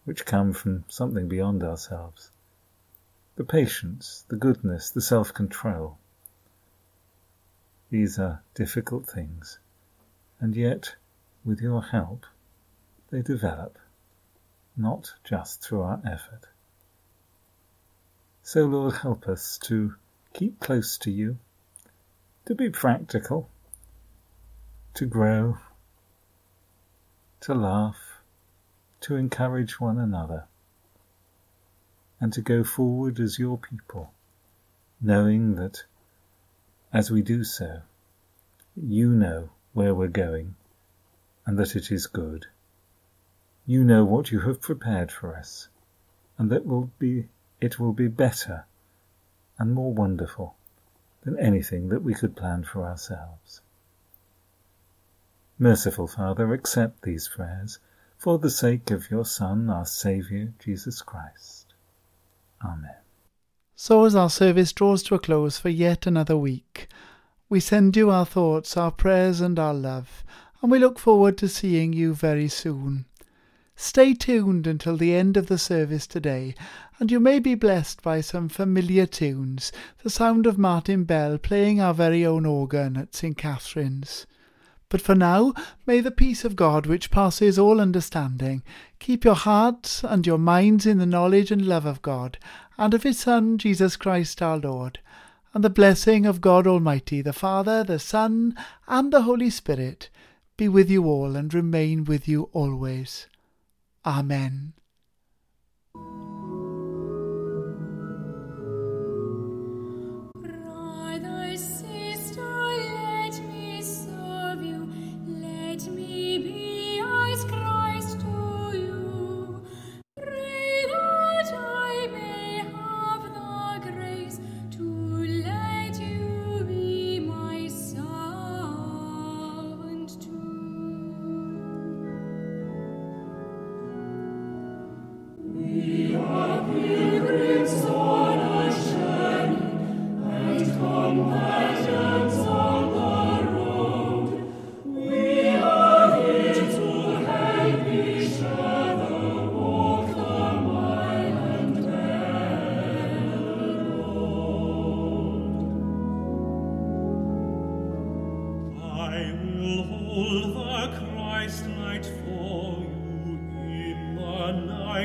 which 0.04 0.26
come 0.26 0.54
from 0.54 0.86
something 0.88 1.28
beyond 1.28 1.64
ourselves, 1.64 2.32
the 3.36 3.44
patience, 3.44 4.26
the 4.28 4.36
goodness, 4.36 4.90
the 4.90 5.02
self 5.02 5.34
control 5.34 5.98
these 7.92 8.18
are 8.18 8.42
difficult 8.56 9.06
things, 9.06 9.60
and 10.40 10.56
yet, 10.56 10.96
with 11.46 11.62
your 11.62 11.84
help, 11.84 12.26
they 13.12 13.22
develop, 13.22 13.78
not 14.76 15.14
just 15.24 15.62
through 15.62 15.82
our 15.82 16.02
effort. 16.04 16.48
So, 18.42 18.66
Lord, 18.66 18.96
help 18.96 19.28
us 19.28 19.60
to 19.66 19.96
keep 20.34 20.60
close 20.60 20.98
to 21.00 21.12
you, 21.12 21.38
to 22.48 22.56
be 22.56 22.70
practical, 22.70 23.50
to 24.96 25.06
grow, 25.06 25.58
to 27.42 27.54
laugh, 27.54 28.22
to 29.02 29.18
encourage 29.18 29.78
one 29.78 30.00
another, 30.00 30.46
and 32.22 32.32
to 32.32 32.42
go 32.42 32.64
forward 32.64 33.20
as 33.20 33.38
your 33.38 33.58
people, 33.58 34.14
knowing 35.02 35.56
that 35.56 35.84
as 36.94 37.12
we 37.12 37.22
do 37.22 37.44
so, 37.44 37.82
you 38.74 39.10
know 39.10 39.50
where 39.74 39.94
we're 39.94 40.08
going 40.08 40.56
and 41.46 41.60
that 41.60 41.76
it 41.76 41.92
is 41.92 42.08
good. 42.08 42.46
You 43.66 43.84
know 43.84 44.06
what 44.06 44.32
you 44.32 44.40
have 44.40 44.62
prepared 44.62 45.12
for 45.12 45.36
us 45.36 45.68
and 46.38 46.50
that 46.52 46.66
will 46.66 46.90
be, 47.00 47.28
it 47.60 47.78
will 47.78 47.92
be 47.92 48.08
better 48.08 48.66
and 49.60 49.74
more 49.74 49.94
wonderful 49.94 50.56
than 51.24 51.38
anything 51.38 51.90
that 51.90 52.02
we 52.02 52.14
could 52.14 52.38
plan 52.38 52.64
for 52.64 52.86
ourselves. 52.86 53.60
Merciful 55.58 56.08
Father, 56.08 56.54
accept 56.54 57.04
these 57.04 57.30
prayers 57.30 57.80
for 58.18 58.38
the 58.38 58.50
sake 58.50 58.92
of 58.92 59.10
your 59.10 59.24
Son, 59.24 59.70
our 59.70 59.86
Saviour, 59.86 60.50
Jesus 60.60 61.02
Christ. 61.02 61.74
Amen. 62.62 62.98
So 63.74 64.04
as 64.04 64.16
our 64.16 64.30
service 64.30 64.74
draws 64.74 65.02
to 65.04 65.16
a 65.16 65.20
close 65.20 65.58
for 65.58 65.70
yet 65.70 66.06
another 66.06 66.36
week, 66.36 66.90
we 67.48 67.62
send 67.62 67.96
you 67.96 68.10
our 68.10 68.26
thoughts, 68.26 68.76
our 68.76 68.92
prayers, 68.92 69.40
and 69.40 69.58
our 69.58 69.74
love, 69.74 70.26
and 70.62 70.70
we 70.70 70.78
look 70.78 71.00
forward 71.00 71.38
to 71.38 71.48
seeing 71.48 71.94
you 71.94 72.14
very 72.14 72.50
soon. 72.50 73.06
Stay 73.78 74.14
tuned 74.14 74.68
until 74.68 74.98
the 74.98 75.16
end 75.16 75.38
of 75.38 75.48
the 75.48 75.58
service 75.58 76.06
today, 76.06 76.54
and 77.00 77.10
you 77.10 77.20
may 77.22 77.40
be 77.40 77.56
blessed 77.56 78.02
by 78.02 78.20
some 78.20 78.50
familiar 78.50 79.06
tunes, 79.06 79.72
the 80.04 80.10
sound 80.10 80.46
of 80.46 80.58
Martin 80.58 81.06
Bell 81.06 81.38
playing 81.38 81.80
our 81.80 81.94
very 81.94 82.26
own 82.26 82.46
organ 82.46 82.98
at 82.98 83.16
St. 83.16 83.38
Catherine's. 83.38 84.28
But 84.90 85.02
for 85.02 85.16
now, 85.16 85.54
may 85.86 86.00
the 86.00 86.12
peace 86.12 86.46
of 86.46 86.56
God, 86.56 86.86
which 86.86 87.12
passes 87.12 87.58
all 87.58 87.82
understanding, 87.82 88.64
keep 89.00 89.26
your 89.26 89.36
hearts 89.36 90.04
and 90.04 90.26
your 90.26 90.38
minds 90.38 90.86
in 90.86 91.00
the 91.00 91.06
knowledge 91.06 91.52
and 91.52 91.66
love 91.66 91.86
of 91.86 92.02
God, 92.02 92.38
and 92.78 92.94
of 92.94 93.04
His 93.04 93.20
Son, 93.20 93.58
Jesus 93.58 93.96
Christ 93.96 94.42
our 94.42 94.58
Lord. 94.58 95.00
And 95.54 95.64
the 95.64 95.70
blessing 95.70 96.26
of 96.26 96.42
God 96.42 96.68
Almighty, 96.68 97.22
the 97.22 97.34
Father, 97.34 97.84
the 97.84 98.00
Son, 98.00 98.56
and 98.88 99.12
the 99.12 99.24
Holy 99.24 99.50
Spirit 99.50 100.10
be 100.58 100.68
with 100.68 100.90
you 100.90 101.06
all 101.06 101.36
and 101.36 101.54
remain 101.54 102.04
with 102.04 102.28
you 102.28 102.50
always. 102.54 103.28
Amen. 104.06 104.74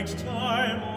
To 0.06 0.89